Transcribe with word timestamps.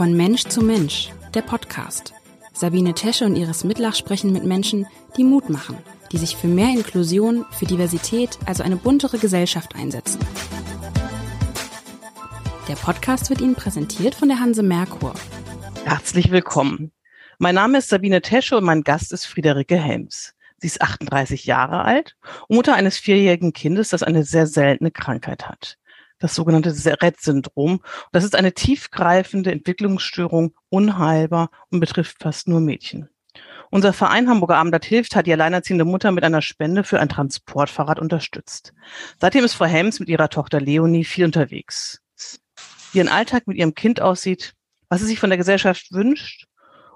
Von 0.00 0.16
Mensch 0.16 0.44
zu 0.44 0.62
Mensch, 0.62 1.10
der 1.34 1.42
Podcast. 1.42 2.14
Sabine 2.54 2.94
Tesche 2.94 3.26
und 3.26 3.36
Iris 3.36 3.64
Mitlach 3.64 3.94
sprechen 3.94 4.32
mit 4.32 4.44
Menschen, 4.44 4.86
die 5.18 5.24
Mut 5.24 5.50
machen, 5.50 5.76
die 6.10 6.16
sich 6.16 6.36
für 6.36 6.46
mehr 6.46 6.70
Inklusion, 6.70 7.44
für 7.50 7.66
Diversität, 7.66 8.38
also 8.46 8.62
eine 8.62 8.76
buntere 8.76 9.18
Gesellschaft 9.18 9.74
einsetzen. 9.74 10.18
Der 12.66 12.76
Podcast 12.76 13.28
wird 13.28 13.42
Ihnen 13.42 13.54
präsentiert 13.56 14.14
von 14.14 14.28
der 14.28 14.40
Hanse 14.40 14.62
Merkur. 14.62 15.12
Herzlich 15.84 16.30
willkommen. 16.30 16.92
Mein 17.36 17.56
Name 17.56 17.76
ist 17.76 17.90
Sabine 17.90 18.22
Tesche 18.22 18.56
und 18.56 18.64
mein 18.64 18.84
Gast 18.84 19.12
ist 19.12 19.26
Friederike 19.26 19.76
Helms. 19.76 20.32
Sie 20.56 20.68
ist 20.68 20.80
38 20.80 21.44
Jahre 21.44 21.84
alt 21.84 22.16
und 22.48 22.56
Mutter 22.56 22.74
eines 22.74 22.96
vierjährigen 22.96 23.52
Kindes, 23.52 23.90
das 23.90 24.02
eine 24.02 24.24
sehr 24.24 24.46
seltene 24.46 24.92
Krankheit 24.92 25.46
hat 25.46 25.76
das 26.20 26.34
sogenannte 26.34 26.72
Rett-Syndrom. 27.02 27.80
Das 28.12 28.22
ist 28.22 28.36
eine 28.36 28.52
tiefgreifende 28.52 29.50
Entwicklungsstörung, 29.50 30.54
unheilbar 30.68 31.50
und 31.70 31.80
betrifft 31.80 32.18
fast 32.20 32.46
nur 32.46 32.60
Mädchen. 32.60 33.08
Unser 33.70 33.92
Verein 33.92 34.28
Hamburger 34.28 34.56
Abendblatt 34.56 34.84
hilft 34.84 35.14
hat 35.14 35.26
die 35.26 35.32
alleinerziehende 35.32 35.84
Mutter 35.84 36.10
mit 36.10 36.24
einer 36.24 36.42
Spende 36.42 36.84
für 36.84 37.00
ein 37.00 37.08
Transportfahrrad 37.08 38.00
unterstützt. 38.00 38.72
Seitdem 39.18 39.44
ist 39.44 39.54
Frau 39.54 39.66
Helms 39.66 40.00
mit 40.00 40.08
ihrer 40.08 40.28
Tochter 40.28 40.60
Leonie 40.60 41.04
viel 41.04 41.24
unterwegs. 41.24 42.00
Wie 42.92 42.98
ihr 42.98 43.12
Alltag 43.12 43.46
mit 43.46 43.56
ihrem 43.56 43.74
Kind 43.74 44.00
aussieht, 44.00 44.54
was 44.88 45.00
sie 45.00 45.06
sich 45.06 45.20
von 45.20 45.30
der 45.30 45.36
Gesellschaft 45.36 45.92
wünscht 45.92 46.46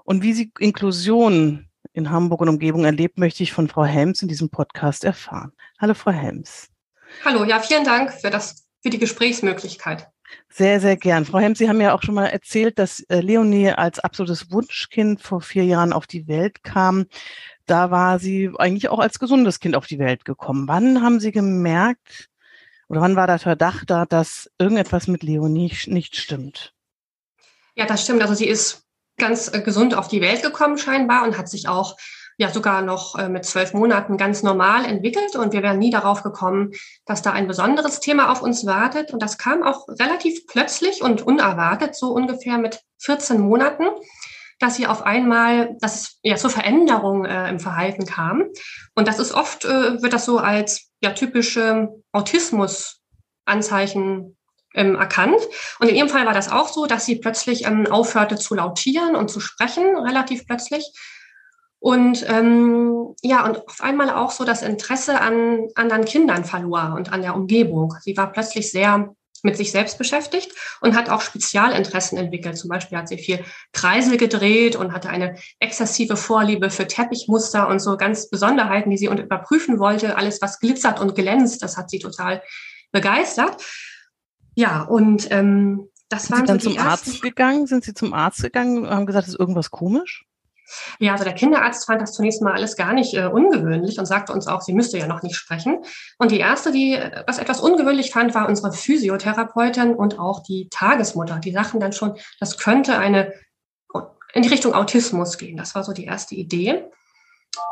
und 0.03 0.21
wie 0.21 0.33
sie 0.33 0.51
Inklusion 0.59 1.69
in 1.93 2.09
Hamburg 2.11 2.41
und 2.41 2.49
Umgebung 2.49 2.83
erlebt, 2.83 3.17
möchte 3.17 3.43
ich 3.43 3.53
von 3.53 3.69
Frau 3.69 3.85
Helms 3.85 4.21
in 4.21 4.27
diesem 4.27 4.49
Podcast 4.49 5.05
erfahren. 5.05 5.53
Hallo, 5.79 5.93
Frau 5.93 6.11
Helms. 6.11 6.67
Hallo, 7.23 7.45
ja, 7.45 7.59
vielen 7.61 7.85
Dank 7.85 8.11
für 8.11 8.29
das 8.29 8.64
für 8.85 8.91
die 8.91 8.99
Gesprächsmöglichkeit. 8.99 10.09
Sehr, 10.47 10.79
sehr 10.79 10.95
gern. 10.95 11.25
Frau 11.25 11.39
Hemm, 11.39 11.55
Sie 11.55 11.67
haben 11.67 11.81
ja 11.81 11.95
auch 11.95 12.03
schon 12.03 12.13
mal 12.13 12.27
erzählt, 12.27 12.77
dass 12.77 12.99
äh, 13.09 13.19
Leonie 13.19 13.71
als 13.71 13.97
absolutes 13.97 14.51
Wunschkind 14.51 15.23
vor 15.23 15.41
vier 15.41 15.63
Jahren 15.63 15.91
auf 15.91 16.05
die 16.05 16.27
Welt 16.27 16.63
kam. 16.63 17.07
Da 17.65 17.89
war 17.89 18.19
sie 18.19 18.51
eigentlich 18.59 18.89
auch 18.89 18.99
als 18.99 19.17
gesundes 19.17 19.59
Kind 19.59 19.75
auf 19.75 19.87
die 19.87 19.97
Welt 19.97 20.23
gekommen. 20.23 20.67
Wann 20.67 21.01
haben 21.01 21.19
Sie 21.19 21.31
gemerkt 21.31 22.29
oder 22.87 23.01
wann 23.01 23.15
war 23.15 23.25
der 23.25 23.39
Verdacht 23.39 23.89
da, 23.89 24.05
dass 24.05 24.51
irgendetwas 24.59 25.07
mit 25.07 25.23
Leonie 25.23 25.75
nicht 25.87 26.15
stimmt? 26.15 26.75
Ja, 27.73 27.87
das 27.87 28.03
stimmt. 28.03 28.21
Also 28.21 28.35
sie 28.35 28.47
ist 28.47 28.83
ganz 29.17 29.51
äh, 29.51 29.61
gesund 29.61 29.95
auf 29.95 30.09
die 30.09 30.21
Welt 30.21 30.43
gekommen 30.43 30.77
scheinbar 30.77 31.23
und 31.23 31.39
hat 31.39 31.49
sich 31.49 31.67
auch 31.67 31.97
ja 32.37 32.49
sogar 32.49 32.81
noch 32.81 33.17
äh, 33.17 33.29
mit 33.29 33.45
zwölf 33.45 33.73
Monaten 33.73 34.17
ganz 34.17 34.43
normal 34.43 34.83
entwickelt 34.85 35.35
und 35.35 35.53
wir 35.53 35.63
wären 35.63 35.79
nie 35.79 35.91
darauf 35.91 36.21
gekommen, 36.23 36.73
dass 37.05 37.21
da 37.21 37.31
ein 37.31 37.47
besonderes 37.47 38.01
Thema 38.01 38.29
auf 38.31 38.41
uns 38.41 38.65
wartet. 38.65 39.13
Und 39.13 39.21
das 39.21 39.37
kam 39.37 39.63
auch 39.63 39.87
relativ 39.87 40.45
plötzlich 40.47 41.01
und 41.01 41.21
unerwartet, 41.21 41.95
so 41.95 42.11
ungefähr 42.11 42.57
mit 42.57 42.81
14 42.99 43.39
Monaten, 43.39 43.85
dass 44.59 44.75
sie 44.75 44.85
auf 44.87 45.03
einmal, 45.03 45.77
dass 45.79 46.19
ja 46.23 46.35
zur 46.35 46.49
Veränderung 46.49 47.23
äh, 47.25 47.47
im 47.49 47.59
Verhalten 47.59 48.05
kam. 48.05 48.45
Und 48.95 49.07
das 49.07 49.19
ist 49.19 49.33
oft, 49.33 49.63
äh, 49.65 50.01
wird 50.01 50.13
das 50.13 50.25
so 50.25 50.39
als 50.39 50.89
ja 51.01 51.11
typische 51.11 51.89
Autismus-Anzeichen 52.11 54.35
ähm, 54.73 54.95
erkannt. 54.95 55.39
Und 55.79 55.87
in 55.87 55.95
ihrem 55.95 56.09
Fall 56.09 56.25
war 56.25 56.33
das 56.33 56.51
auch 56.51 56.67
so, 56.67 56.85
dass 56.85 57.05
sie 57.05 57.15
plötzlich 57.15 57.65
ähm, 57.65 57.87
aufhörte 57.89 58.35
zu 58.35 58.55
lautieren 58.55 59.15
und 59.15 59.29
zu 59.29 59.39
sprechen, 59.39 59.95
relativ 59.97 60.45
plötzlich. 60.45 60.91
Und 61.85 62.25
ähm, 62.27 63.13
ja, 63.21 63.45
und 63.45 63.67
auf 63.67 63.79
einmal 63.79 64.09
auch 64.09 64.31
so 64.31 64.43
das 64.43 64.63
Interesse 64.63 65.21
an 65.21 65.67
anderen 65.75 66.03
Kindern 66.03 66.43
verlor 66.43 66.95
und 66.95 67.13
an 67.13 67.21
der 67.21 67.35
Umgebung. 67.35 67.93
Sie 68.01 68.17
war 68.17 68.31
plötzlich 68.31 68.71
sehr 68.71 69.13
mit 69.43 69.55
sich 69.55 69.71
selbst 69.71 69.99
beschäftigt 69.99 70.51
und 70.81 70.95
hat 70.95 71.09
auch 71.11 71.21
Spezialinteressen 71.21 72.17
entwickelt. 72.17 72.57
Zum 72.57 72.71
Beispiel 72.71 72.97
hat 72.97 73.07
sie 73.07 73.19
viel 73.19 73.45
Kreisel 73.71 74.17
gedreht 74.17 74.75
und 74.75 74.93
hatte 74.93 75.09
eine 75.09 75.35
exzessive 75.59 76.17
Vorliebe 76.17 76.71
für 76.71 76.87
Teppichmuster 76.87 77.67
und 77.67 77.77
so 77.77 77.97
ganz 77.97 78.31
Besonderheiten, 78.31 78.89
die 78.89 78.97
sie 78.97 79.05
überprüfen 79.05 79.77
wollte. 79.77 80.17
Alles, 80.17 80.41
was 80.41 80.59
glitzert 80.59 80.99
und 80.99 81.13
glänzt, 81.13 81.61
das 81.61 81.77
hat 81.77 81.91
sie 81.91 81.99
total 81.99 82.41
begeistert. 82.91 83.63
Ja, 84.55 84.81
und 84.81 85.27
ähm, 85.29 85.91
das 86.09 86.31
waren 86.31 86.47
Sind 86.47 86.63
Sie 86.63 86.69
dann 86.69 86.77
so 86.77 86.79
zum 86.79 86.87
Arzt 86.89 87.21
gegangen? 87.21 87.67
Sind 87.67 87.83
Sie 87.83 87.93
zum 87.93 88.13
Arzt 88.15 88.41
gegangen 88.41 88.85
und 88.85 88.89
haben 88.89 89.05
gesagt, 89.05 89.27
ist 89.27 89.39
irgendwas 89.39 89.69
komisch? 89.69 90.25
Ja, 90.99 91.13
also 91.13 91.23
der 91.23 91.33
Kinderarzt 91.33 91.85
fand 91.85 92.01
das 92.01 92.13
zunächst 92.13 92.41
mal 92.41 92.53
alles 92.53 92.75
gar 92.75 92.93
nicht 92.93 93.13
äh, 93.13 93.25
ungewöhnlich 93.25 93.99
und 93.99 94.05
sagte 94.05 94.33
uns 94.33 94.47
auch, 94.47 94.61
sie 94.61 94.73
müsste 94.73 94.97
ja 94.97 95.07
noch 95.07 95.21
nicht 95.21 95.35
sprechen. 95.35 95.83
Und 96.17 96.31
die 96.31 96.39
erste, 96.39 96.71
die 96.71 96.93
äh, 96.93 97.23
was 97.27 97.37
etwas 97.37 97.59
ungewöhnlich 97.59 98.11
fand, 98.11 98.33
war 98.33 98.47
unsere 98.47 98.71
Physiotherapeutin 98.71 99.95
und 99.95 100.19
auch 100.19 100.41
die 100.43 100.67
Tagesmutter. 100.69 101.39
Die 101.39 101.51
sagten 101.51 101.79
dann 101.79 101.93
schon, 101.93 102.17
das 102.39 102.57
könnte 102.57 102.97
eine 102.97 103.33
in 104.33 104.41
die 104.41 104.49
Richtung 104.49 104.73
Autismus 104.73 105.37
gehen. 105.37 105.55
Das 105.55 105.75
war 105.75 105.83
so 105.83 105.93
die 105.93 106.03
erste 106.03 106.35
Idee. 106.35 106.83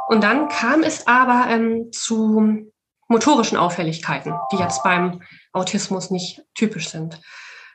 Und 0.08 0.24
dann 0.24 0.48
kam 0.48 0.82
es 0.82 1.08
aber 1.08 1.50
ähm, 1.50 1.92
zu 1.92 2.72
motorischen 3.10 3.58
Auffälligkeiten, 3.58 4.34
die 4.52 4.58
jetzt 4.58 4.82
beim 4.82 5.22
Autismus 5.52 6.10
nicht 6.10 6.42
typisch 6.56 6.90
sind. 6.90 7.22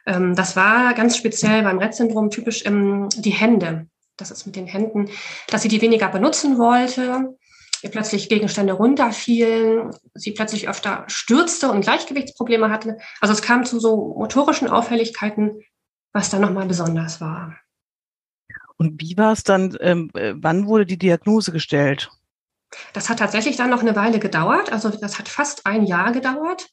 Ähm, 0.06 0.34
das 0.34 0.56
war 0.56 0.94
ganz 0.94 1.16
speziell 1.16 1.62
beim 1.62 1.78
Rett-Syndrom 1.78 2.30
typisch 2.30 2.64
ähm, 2.64 3.08
die 3.14 3.30
Hände 3.30 3.88
das 4.18 4.30
ist 4.30 4.46
mit 4.46 4.56
den 4.56 4.66
Händen, 4.66 5.08
dass 5.48 5.62
sie 5.62 5.68
die 5.68 5.80
weniger 5.80 6.08
benutzen 6.08 6.58
wollte, 6.58 7.36
ihr 7.82 7.90
plötzlich 7.90 8.28
Gegenstände 8.28 8.74
runterfielen, 8.74 9.90
sie 10.14 10.32
plötzlich 10.32 10.68
öfter 10.68 11.04
stürzte 11.06 11.70
und 11.70 11.80
Gleichgewichtsprobleme 11.80 12.70
hatte. 12.70 12.98
Also 13.20 13.32
es 13.32 13.42
kam 13.42 13.64
zu 13.64 13.80
so 13.80 14.14
motorischen 14.18 14.68
Auffälligkeiten, 14.68 15.62
was 16.12 16.30
dann 16.30 16.42
nochmal 16.42 16.66
besonders 16.66 17.20
war. 17.20 17.56
Und 18.76 19.00
wie 19.00 19.16
war 19.16 19.32
es 19.32 19.42
dann, 19.42 19.76
ähm, 19.80 20.10
äh, 20.14 20.34
wann 20.36 20.66
wurde 20.66 20.86
die 20.86 20.98
Diagnose 20.98 21.52
gestellt? 21.52 22.10
Das 22.92 23.08
hat 23.08 23.18
tatsächlich 23.18 23.56
dann 23.56 23.70
noch 23.70 23.80
eine 23.80 23.96
Weile 23.96 24.18
gedauert. 24.18 24.70
Also 24.72 24.90
das 24.90 25.18
hat 25.18 25.28
fast 25.28 25.66
ein 25.66 25.86
Jahr 25.86 26.12
gedauert 26.12 26.68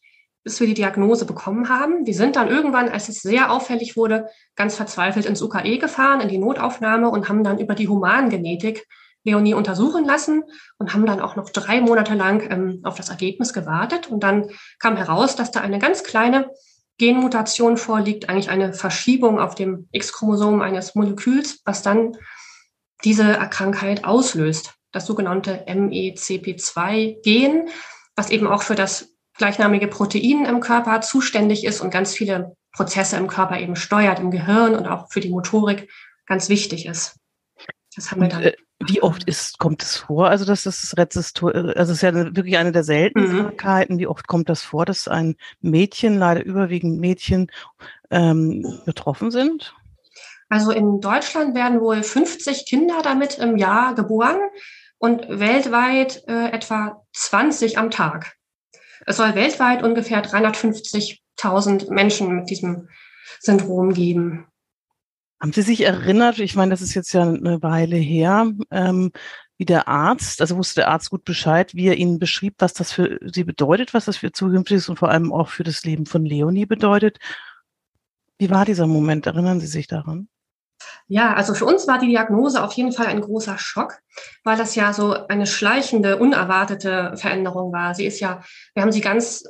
bis 0.46 0.60
wir 0.60 0.68
die 0.68 0.76
Diagnose 0.76 1.26
bekommen 1.26 1.70
haben. 1.70 2.06
Wir 2.06 2.14
sind 2.14 2.36
dann 2.36 2.50
irgendwann, 2.50 2.88
als 2.88 3.10
es 3.10 3.22
sehr 3.22 3.52
auffällig 3.52 3.98
wurde, 3.98 4.30
ganz 4.56 4.76
verzweifelt 4.76 5.26
ins 5.26 5.42
UKE 5.42 5.80
gefahren, 5.80 6.22
in 6.22 6.30
die 6.30 6.38
Notaufnahme 6.38 7.10
und 7.10 7.28
haben 7.28 7.44
dann 7.44 7.60
über 7.60 7.74
die 7.74 7.88
Humangenetik 7.88 8.86
Leonie 9.24 9.56
untersuchen 9.56 10.06
lassen 10.06 10.44
und 10.78 10.94
haben 10.94 11.08
dann 11.08 11.20
auch 11.20 11.36
noch 11.36 11.50
drei 11.50 11.82
Monate 11.82 12.14
lang 12.14 12.48
ähm, 12.52 12.82
auf 12.84 12.96
das 12.96 13.10
Ergebnis 13.10 13.54
gewartet. 13.54 14.08
Und 14.08 14.22
dann 14.22 14.52
kam 14.78 14.98
heraus, 14.98 15.36
dass 15.36 15.50
da 15.50 15.62
eine 15.62 15.80
ganz 15.80 16.04
kleine 16.04 16.52
Genmutation 17.00 17.78
vorliegt, 17.78 18.30
eigentlich 18.30 18.52
eine 18.52 18.74
Verschiebung 18.74 19.40
auf 19.40 19.56
dem 19.56 19.90
X-Chromosom 19.92 20.62
eines 20.62 20.94
Moleküls, 20.94 21.62
was 21.66 21.82
dann 21.82 22.16
diese 23.04 23.34
Krankheit 23.50 24.06
auslöst. 24.06 24.76
Das 24.92 25.08
sogenannte 25.08 25.66
MECP2-Gen, 25.68 27.68
was 28.16 28.30
eben 28.30 28.46
auch 28.46 28.62
für 28.62 28.76
das 28.76 29.15
gleichnamige 29.38 29.88
Protein 29.88 30.46
im 30.46 30.60
Körper 30.60 31.02
zuständig 31.02 31.66
ist 31.66 31.82
und 31.82 31.92
ganz 31.92 32.14
viele 32.14 32.56
Prozesse 32.72 33.18
im 33.18 33.28
Körper 33.28 33.60
eben 33.60 33.76
steuert, 33.76 34.20
im 34.20 34.32
Gehirn 34.32 34.76
und 34.76 34.88
auch 34.88 35.12
für 35.12 35.20
die 35.20 35.30
Motorik 35.30 35.90
ganz 36.26 36.50
wichtig 36.50 36.86
ist. 36.86 37.18
Das 37.96 38.12
haben 38.12 38.22
wir 38.22 38.28
dann. 38.28 38.40
Und, 38.40 38.48
äh, 38.48 38.56
wie 38.80 39.02
oft 39.02 39.24
ist, 39.24 39.58
kommt 39.58 39.82
es 39.82 39.96
vor? 39.96 40.30
Also, 40.30 40.44
dass 40.44 40.64
das 40.64 40.98
Rezistor, 40.98 41.56
also 41.56 41.94
es 41.94 41.98
ist 41.98 42.02
ja 42.02 42.14
wirklich 42.14 42.58
eine 42.58 42.74
der 42.74 42.84
seltenen 42.84 43.32
mhm. 43.32 43.38
Krankheiten. 43.38 44.00
Wie 44.00 44.08
oft 44.08 44.28
kommt 44.28 44.50
das 44.50 44.64
vor, 44.64 44.86
dass 44.86 45.08
ein 45.08 45.36
Mädchen, 45.62 46.20
leider 46.20 46.44
überwiegend 46.44 47.00
Mädchen, 47.00 47.50
ähm, 48.12 48.80
betroffen 48.86 49.32
sind? 49.32 49.74
Also 50.50 50.72
in 50.72 51.00
Deutschland 51.00 51.56
werden 51.56 51.80
wohl 51.80 52.04
50 52.04 52.66
Kinder 52.68 53.02
damit 53.02 53.38
im 53.38 53.58
Jahr 53.58 53.96
geboren 53.96 54.40
und 54.98 55.28
weltweit 55.30 56.24
äh, 56.28 56.50
etwa 56.52 57.02
20 57.14 57.78
am 57.78 57.92
Tag. 57.92 58.36
Es 59.06 59.18
soll 59.18 59.36
weltweit 59.36 59.84
ungefähr 59.84 60.24
350.000 60.24 61.92
Menschen 61.92 62.36
mit 62.36 62.50
diesem 62.50 62.90
Syndrom 63.40 63.94
geben. 63.94 64.48
Haben 65.42 65.54
Sie 65.54 65.62
sich 65.62 65.82
erinnert, 65.82 66.40
ich 66.40 66.56
meine, 66.56 66.72
das 66.72 66.82
ist 66.82 66.94
jetzt 66.94 67.14
ja 67.14 67.24
eine 67.24 67.62
Weile 67.62 67.98
her, 67.98 68.52
ähm, 68.72 69.12
wie 69.58 69.66
der 69.66 69.88
Arzt, 69.88 70.42
also 70.42 70.58
wusste 70.58 70.82
der 70.82 70.90
Arzt 70.90 71.10
gut 71.10 71.24
Bescheid, 71.24 71.74
wie 71.74 71.88
er 71.88 71.98
Ihnen 71.98 72.20
beschrieb, 72.20 72.56
was 72.60 72.74
das 72.74 72.92
für 72.92 73.20
Sie 73.22 73.44
bedeutet, 73.44 73.94
was 73.94 74.06
das 74.06 74.18
für 74.18 74.32
zukünftiges 74.32 74.90
und 74.90 74.98
vor 74.98 75.10
allem 75.10 75.32
auch 75.32 75.50
für 75.50 75.64
das 75.64 75.84
Leben 75.84 76.06
von 76.06 76.26
Leonie 76.26 76.66
bedeutet. 76.66 77.20
Wie 78.38 78.50
war 78.50 78.66
dieser 78.66 78.88
Moment? 78.88 79.26
Erinnern 79.26 79.60
Sie 79.60 79.68
sich 79.68 79.88
daran? 79.88 80.28
Ja, 81.08 81.34
also 81.34 81.54
für 81.54 81.66
uns 81.66 81.88
war 81.88 82.00
die 82.00 82.08
Diagnose 82.08 82.64
auf 82.64 82.74
jeden 82.74 82.92
Fall 82.92 83.08
ein 83.08 83.22
großer 83.22 83.58
Schock, 83.58 84.00
weil 84.44 84.58
das 84.58 84.76
ja 84.76 84.94
so 84.94 85.14
eine 85.28 85.48
schleichende, 85.48 86.18
unerwartete 86.18 87.14
Veränderung 87.16 87.72
war. 87.72 87.94
Sie 87.96 88.06
ist 88.06 88.20
ja, 88.20 88.42
wir 88.74 88.82
haben 88.82 88.92
sie 88.92 89.02
ganz 89.02 89.44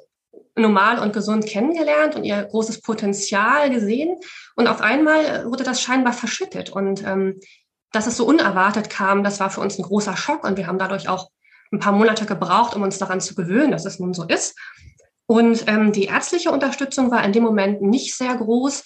normal 0.56 1.00
und 1.00 1.14
gesund 1.14 1.46
kennengelernt 1.46 2.16
und 2.16 2.24
ihr 2.24 2.44
großes 2.44 2.82
Potenzial 2.82 3.70
gesehen. 3.70 4.18
Und 4.56 4.68
auf 4.68 4.82
einmal 4.82 5.46
wurde 5.46 5.64
das 5.64 5.82
scheinbar 5.82 6.14
verschüttet. 6.14 6.70
Und 6.70 7.04
ähm, 7.04 7.40
dass 7.92 8.08
es 8.08 8.18
so 8.18 8.26
unerwartet 8.26 8.90
kam, 8.90 9.24
das 9.24 9.40
war 9.40 9.50
für 9.50 9.62
uns 9.62 9.78
ein 9.78 9.84
großer 9.84 10.16
Schock. 10.18 10.44
Und 10.44 10.58
wir 10.58 10.68
haben 10.68 10.80
dadurch 10.80 11.10
auch 11.10 11.30
ein 11.72 11.80
paar 11.80 11.94
Monate 11.94 12.26
gebraucht, 12.26 12.76
um 12.76 12.84
uns 12.84 12.98
daran 12.98 13.22
zu 13.22 13.36
gewöhnen, 13.36 13.72
dass 13.72 13.86
es 13.86 14.00
nun 14.00 14.14
so 14.14 14.24
ist. 14.24 14.56
Und 15.28 15.66
ähm, 15.68 15.92
die 15.92 16.06
ärztliche 16.06 16.52
Unterstützung 16.52 17.12
war 17.12 17.24
in 17.24 17.34
dem 17.34 17.44
Moment 17.44 17.82
nicht 17.82 18.16
sehr 18.16 18.36
groß 18.36 18.84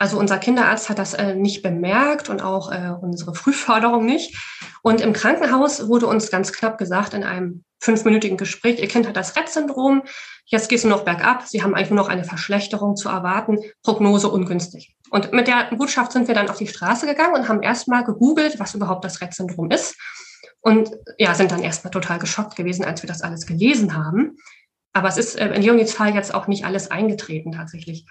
Also 0.00 0.18
unser 0.18 0.38
Kinderarzt 0.38 0.88
hat 0.88 0.98
das 0.98 1.12
äh, 1.12 1.34
nicht 1.34 1.62
bemerkt 1.62 2.30
und 2.30 2.40
auch 2.40 2.72
äh, 2.72 2.90
unsere 3.02 3.34
Frühförderung 3.34 4.06
nicht. 4.06 4.34
Und 4.80 5.02
im 5.02 5.12
Krankenhaus 5.12 5.88
wurde 5.88 6.06
uns 6.06 6.30
ganz 6.30 6.54
knapp 6.54 6.78
gesagt 6.78 7.12
in 7.12 7.22
einem 7.22 7.64
fünfminütigen 7.80 8.38
Gespräch, 8.38 8.80
Ihr 8.80 8.88
Kind 8.88 9.06
hat 9.06 9.16
das 9.16 9.36
Rett-Syndrom, 9.36 10.02
jetzt 10.46 10.72
es 10.72 10.84
nur 10.84 10.96
noch 10.96 11.04
bergab, 11.04 11.46
Sie 11.46 11.62
haben 11.62 11.74
eigentlich 11.74 11.90
nur 11.90 11.98
noch 11.98 12.08
eine 12.08 12.24
Verschlechterung 12.24 12.96
zu 12.96 13.10
erwarten, 13.10 13.58
Prognose 13.82 14.30
ungünstig. 14.30 14.96
Und 15.10 15.34
mit 15.34 15.48
der 15.48 15.68
Botschaft 15.76 16.12
sind 16.12 16.28
wir 16.28 16.34
dann 16.34 16.48
auf 16.48 16.56
die 16.56 16.66
Straße 16.66 17.06
gegangen 17.06 17.34
und 17.34 17.48
haben 17.48 17.62
erstmal 17.62 18.02
gegoogelt, 18.02 18.58
was 18.58 18.74
überhaupt 18.74 19.04
das 19.04 19.20
Rett-Syndrom 19.20 19.70
ist. 19.70 19.98
Und 20.62 20.90
ja, 21.18 21.34
sind 21.34 21.52
dann 21.52 21.62
erstmal 21.62 21.90
total 21.90 22.18
geschockt 22.18 22.56
gewesen, 22.56 22.86
als 22.86 23.02
wir 23.02 23.08
das 23.08 23.20
alles 23.20 23.44
gelesen 23.44 23.94
haben. 23.94 24.38
Aber 24.94 25.08
es 25.08 25.18
ist 25.18 25.38
äh, 25.38 25.52
in 25.52 25.60
Leonids 25.60 25.92
Fall 25.92 26.14
jetzt 26.14 26.32
auch 26.32 26.46
nicht 26.46 26.64
alles 26.64 26.90
eingetreten 26.90 27.52
tatsächlich. 27.52 28.06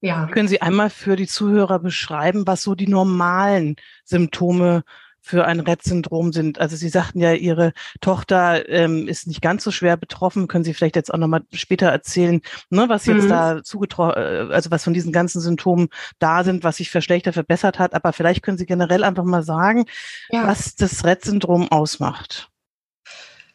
Ja. 0.00 0.26
Können 0.26 0.48
Sie 0.48 0.60
einmal 0.60 0.90
für 0.90 1.16
die 1.16 1.26
Zuhörer 1.26 1.78
beschreiben, 1.78 2.46
was 2.46 2.62
so 2.62 2.74
die 2.74 2.88
normalen 2.88 3.76
Symptome 4.04 4.82
für 5.22 5.44
ein 5.44 5.60
Rett-Syndrom 5.60 6.32
sind. 6.32 6.58
Also 6.58 6.76
Sie 6.76 6.88
sagten 6.88 7.20
ja, 7.20 7.32
Ihre 7.32 7.72
Tochter 8.00 8.68
ähm, 8.68 9.06
ist 9.06 9.26
nicht 9.26 9.42
ganz 9.42 9.62
so 9.62 9.70
schwer 9.70 9.96
betroffen. 9.96 10.48
Können 10.48 10.64
Sie 10.64 10.74
vielleicht 10.74 10.96
jetzt 10.96 11.12
auch 11.12 11.18
nochmal 11.18 11.42
später 11.52 11.88
erzählen, 11.88 12.40
ne, 12.70 12.88
was 12.88 13.06
jetzt 13.06 13.24
mhm. 13.24 13.28
da 13.28 13.62
zugetroffen, 13.62 14.22
äh, 14.22 14.52
also 14.52 14.70
was 14.70 14.84
von 14.84 14.94
diesen 14.94 15.12
ganzen 15.12 15.40
Symptomen 15.40 15.88
da 16.18 16.42
sind, 16.42 16.64
was 16.64 16.78
sich 16.78 16.90
verschlechtert, 16.90 17.34
verbessert 17.34 17.78
hat. 17.78 17.94
Aber 17.94 18.12
vielleicht 18.12 18.42
können 18.42 18.58
Sie 18.58 18.66
generell 18.66 19.04
einfach 19.04 19.24
mal 19.24 19.42
sagen, 19.42 19.84
ja. 20.30 20.46
was 20.46 20.74
das 20.74 21.04
Rett-Syndrom 21.04 21.70
ausmacht. 21.70 22.50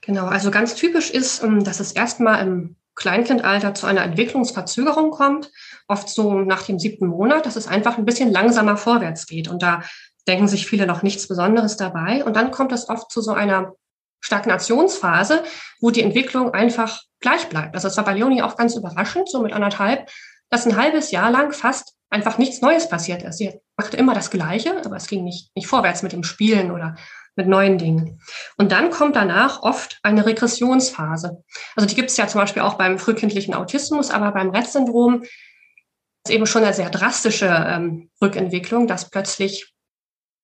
Genau, 0.02 0.28
also 0.28 0.52
ganz 0.52 0.76
typisch 0.76 1.10
ist, 1.10 1.44
ähm, 1.44 1.64
dass 1.64 1.80
es 1.80 1.92
erstmal 1.92 2.46
im 2.46 2.76
Kleinkindalter 2.96 3.74
zu 3.74 3.86
einer 3.86 4.04
Entwicklungsverzögerung 4.04 5.12
kommt, 5.12 5.52
oft 5.88 6.10
so 6.10 6.40
nach 6.40 6.64
dem 6.64 6.80
siebten 6.80 7.08
Monat, 7.08 7.46
dass 7.46 7.56
es 7.56 7.68
einfach 7.68 7.98
ein 7.98 8.06
bisschen 8.06 8.32
langsamer 8.32 8.78
vorwärts 8.78 9.28
geht. 9.28 9.48
Und 9.48 9.62
da 9.62 9.82
denken 10.28 10.48
sich 10.48 10.66
viele 10.66 10.88
noch 10.88 11.04
nichts 11.04 11.28
Besonderes 11.28 11.78
dabei. 11.78 12.24
Und 12.24 12.36
dann 12.36 12.52
kommt 12.52 12.72
es 12.72 12.90
oft 12.90 13.12
zu 13.12 13.22
so 13.22 13.34
einer 13.34 13.74
Stagnationsphase, 14.22 15.44
wo 15.82 15.92
die 15.92 16.02
Entwicklung 16.02 16.54
einfach 16.54 17.02
gleich 17.20 17.48
bleibt. 17.48 17.76
Also 17.76 17.88
es 17.88 17.98
war 17.98 18.06
bei 18.06 18.14
Leonie 18.14 18.42
auch 18.42 18.56
ganz 18.56 18.76
überraschend, 18.76 19.30
so 19.30 19.42
mit 19.42 19.54
anderthalb, 19.54 20.10
dass 20.50 20.66
ein 20.66 20.78
halbes 20.78 21.12
Jahr 21.12 21.30
lang 21.30 21.52
fast 21.52 21.96
einfach 22.10 22.38
nichts 22.38 22.62
Neues 22.62 22.90
passiert 22.90 23.24
ist. 23.24 23.38
Sie 23.38 23.60
machte 23.78 23.98
immer 23.98 24.14
das 24.14 24.32
Gleiche, 24.32 24.82
aber 24.84 24.96
es 24.96 25.08
ging 25.08 25.24
nicht, 25.24 25.56
nicht 25.56 25.68
vorwärts 25.68 26.02
mit 26.02 26.14
dem 26.14 26.24
Spielen 26.24 26.72
oder 26.72 26.96
mit 27.36 27.48
neuen 27.48 27.78
Dingen. 27.78 28.22
Und 28.58 28.72
dann 28.72 28.90
kommt 28.90 29.16
danach 29.16 29.62
oft 29.62 30.00
eine 30.04 30.26
Regressionsphase. 30.26 31.44
Also 31.76 31.88
die 31.88 31.96
gibt 31.96 32.10
es 32.10 32.18
ja 32.18 32.28
zum 32.28 32.42
Beispiel 32.42 32.62
auch 32.62 32.76
beim 32.76 32.98
frühkindlichen 32.98 33.54
Autismus, 33.54 34.12
aber 34.12 34.32
beim 34.32 34.50
Rett-Syndrom 34.50 35.24
ist 35.24 36.34
eben 36.34 36.46
schon 36.48 36.64
eine 36.64 36.74
sehr 36.74 36.90
drastische 36.90 37.48
ähm, 37.48 38.10
Rückentwicklung, 38.22 38.88
dass 38.88 39.10
plötzlich 39.10 39.74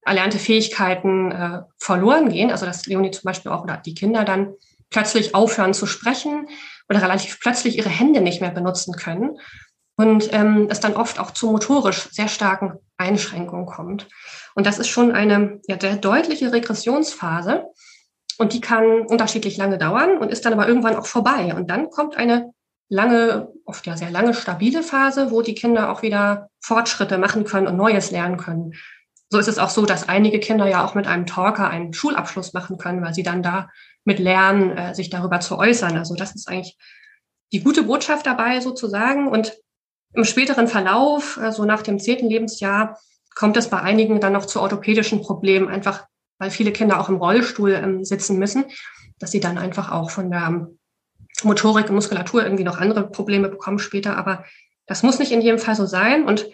erlernte 0.03 0.39
Fähigkeiten 0.39 1.31
äh, 1.31 1.61
verloren 1.77 2.29
gehen. 2.29 2.51
Also 2.51 2.65
dass 2.65 2.85
Leonie 2.85 3.11
zum 3.11 3.23
Beispiel 3.23 3.51
auch 3.51 3.63
oder 3.63 3.77
die 3.77 3.95
Kinder 3.95 4.25
dann 4.25 4.53
plötzlich 4.89 5.33
aufhören 5.33 5.73
zu 5.73 5.85
sprechen 5.85 6.47
oder 6.89 7.01
relativ 7.01 7.39
plötzlich 7.39 7.77
ihre 7.77 7.89
Hände 7.89 8.21
nicht 8.21 8.41
mehr 8.41 8.51
benutzen 8.51 8.93
können 8.93 9.39
und 9.95 10.33
ähm, 10.33 10.67
es 10.69 10.79
dann 10.79 10.95
oft 10.95 11.19
auch 11.19 11.31
zu 11.31 11.51
motorisch 11.51 12.09
sehr 12.11 12.27
starken 12.27 12.73
Einschränkungen 12.97 13.65
kommt. 13.65 14.07
Und 14.55 14.65
das 14.65 14.79
ist 14.79 14.87
schon 14.87 15.11
eine 15.11 15.59
ja, 15.67 15.79
sehr 15.79 15.95
deutliche 15.95 16.51
Regressionsphase. 16.51 17.65
Und 18.37 18.53
die 18.53 18.61
kann 18.61 19.01
unterschiedlich 19.01 19.57
lange 19.57 19.77
dauern 19.77 20.17
und 20.17 20.31
ist 20.31 20.45
dann 20.45 20.53
aber 20.53 20.67
irgendwann 20.67 20.95
auch 20.95 21.05
vorbei. 21.05 21.53
Und 21.55 21.69
dann 21.69 21.89
kommt 21.89 22.17
eine 22.17 22.53
lange, 22.89 23.47
oft 23.65 23.87
ja 23.87 23.95
sehr 23.95 24.11
lange 24.11 24.33
stabile 24.33 24.83
Phase, 24.83 25.31
wo 25.31 25.41
die 25.41 25.55
Kinder 25.55 25.91
auch 25.91 26.01
wieder 26.01 26.49
Fortschritte 26.59 27.17
machen 27.17 27.45
können 27.45 27.67
und 27.67 27.77
Neues 27.77 28.11
lernen 28.11 28.37
können. 28.37 28.73
So 29.29 29.39
ist 29.39 29.47
es 29.47 29.59
auch 29.59 29.69
so, 29.69 29.85
dass 29.85 30.09
einige 30.09 30.39
Kinder 30.39 30.67
ja 30.67 30.83
auch 30.83 30.93
mit 30.93 31.07
einem 31.07 31.25
Talker 31.25 31.69
einen 31.69 31.93
Schulabschluss 31.93 32.51
machen 32.53 32.77
können, 32.77 33.01
weil 33.01 33.13
sie 33.13 33.23
dann 33.23 33.43
da 33.43 33.69
mit 34.03 34.19
lernen, 34.19 34.77
äh, 34.77 34.93
sich 34.93 35.09
darüber 35.09 35.39
zu 35.39 35.57
äußern. 35.57 35.97
Also 35.97 36.15
das 36.15 36.35
ist 36.35 36.49
eigentlich 36.49 36.77
die 37.53 37.63
gute 37.63 37.83
Botschaft 37.83 38.25
dabei 38.25 38.59
sozusagen. 38.59 39.27
Und 39.27 39.57
im 40.13 40.25
späteren 40.25 40.67
Verlauf, 40.67 41.35
so 41.35 41.41
also 41.41 41.65
nach 41.65 41.81
dem 41.81 41.99
zehnten 41.99 42.27
Lebensjahr, 42.27 42.99
kommt 43.35 43.57
es 43.57 43.69
bei 43.69 43.79
einigen 43.79 44.19
dann 44.19 44.33
noch 44.33 44.45
zu 44.45 44.61
orthopädischen 44.61 45.21
Problemen, 45.21 45.67
einfach 45.67 46.05
weil 46.37 46.49
viele 46.49 46.71
Kinder 46.71 46.99
auch 46.99 47.07
im 47.07 47.17
Rollstuhl 47.17 47.73
ähm, 47.73 48.03
sitzen 48.03 48.39
müssen, 48.39 48.65
dass 49.19 49.31
sie 49.31 49.39
dann 49.39 49.59
einfach 49.59 49.91
auch 49.91 50.09
von 50.09 50.31
der 50.31 50.67
Motorik 51.43 51.87
und 51.89 51.95
Muskulatur 51.95 52.43
irgendwie 52.43 52.63
noch 52.63 52.79
andere 52.79 53.07
Probleme 53.09 53.47
bekommen 53.47 53.79
später. 53.79 54.17
Aber 54.17 54.43
das 54.87 55.03
muss 55.03 55.19
nicht 55.19 55.31
in 55.31 55.41
jedem 55.41 55.59
Fall 55.59 55.75
so 55.75 55.85
sein. 55.85 56.25
Und 56.25 56.49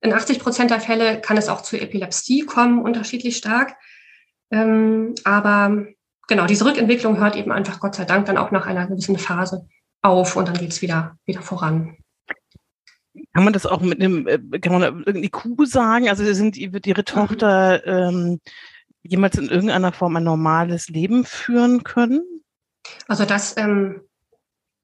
in 0.00 0.12
80 0.12 0.38
Prozent 0.38 0.70
der 0.70 0.80
Fälle 0.80 1.20
kann 1.20 1.36
es 1.36 1.48
auch 1.48 1.62
zu 1.62 1.76
Epilepsie 1.76 2.42
kommen, 2.42 2.80
unterschiedlich 2.80 3.36
stark. 3.36 3.74
Ähm, 4.50 5.14
aber 5.24 5.86
genau, 6.28 6.46
diese 6.46 6.64
Rückentwicklung 6.64 7.18
hört 7.18 7.36
eben 7.36 7.50
einfach 7.50 7.80
Gott 7.80 7.96
sei 7.96 8.04
Dank 8.04 8.26
dann 8.26 8.38
auch 8.38 8.52
nach 8.52 8.66
einer 8.66 8.86
gewissen 8.86 9.18
Phase 9.18 9.66
auf 10.00 10.36
und 10.36 10.46
dann 10.48 10.56
geht 10.56 10.70
es 10.70 10.80
wieder, 10.80 11.18
wieder 11.24 11.42
voran. 11.42 11.96
Kann 13.34 13.44
man 13.44 13.52
das 13.52 13.66
auch 13.66 13.80
mit 13.80 14.00
einem, 14.00 14.26
äh, 14.26 14.38
kann 14.60 14.72
man 14.72 15.02
irgendwie 15.04 15.30
Kuh 15.30 15.64
sagen? 15.64 16.08
Also 16.08 16.24
sind, 16.32 16.56
wird 16.56 16.86
Ihre. 16.86 17.04
Tochter 17.08 17.86
ähm, 17.86 18.40
jemals 19.02 19.36
in 19.38 19.48
irgendeiner 19.48 19.92
Form 19.92 20.16
ein 20.16 20.24
normales 20.24 20.88
Leben 20.88 21.24
führen 21.24 21.82
können? 21.82 22.22
Also 23.06 23.24
das, 23.24 23.56
ähm, 23.56 24.02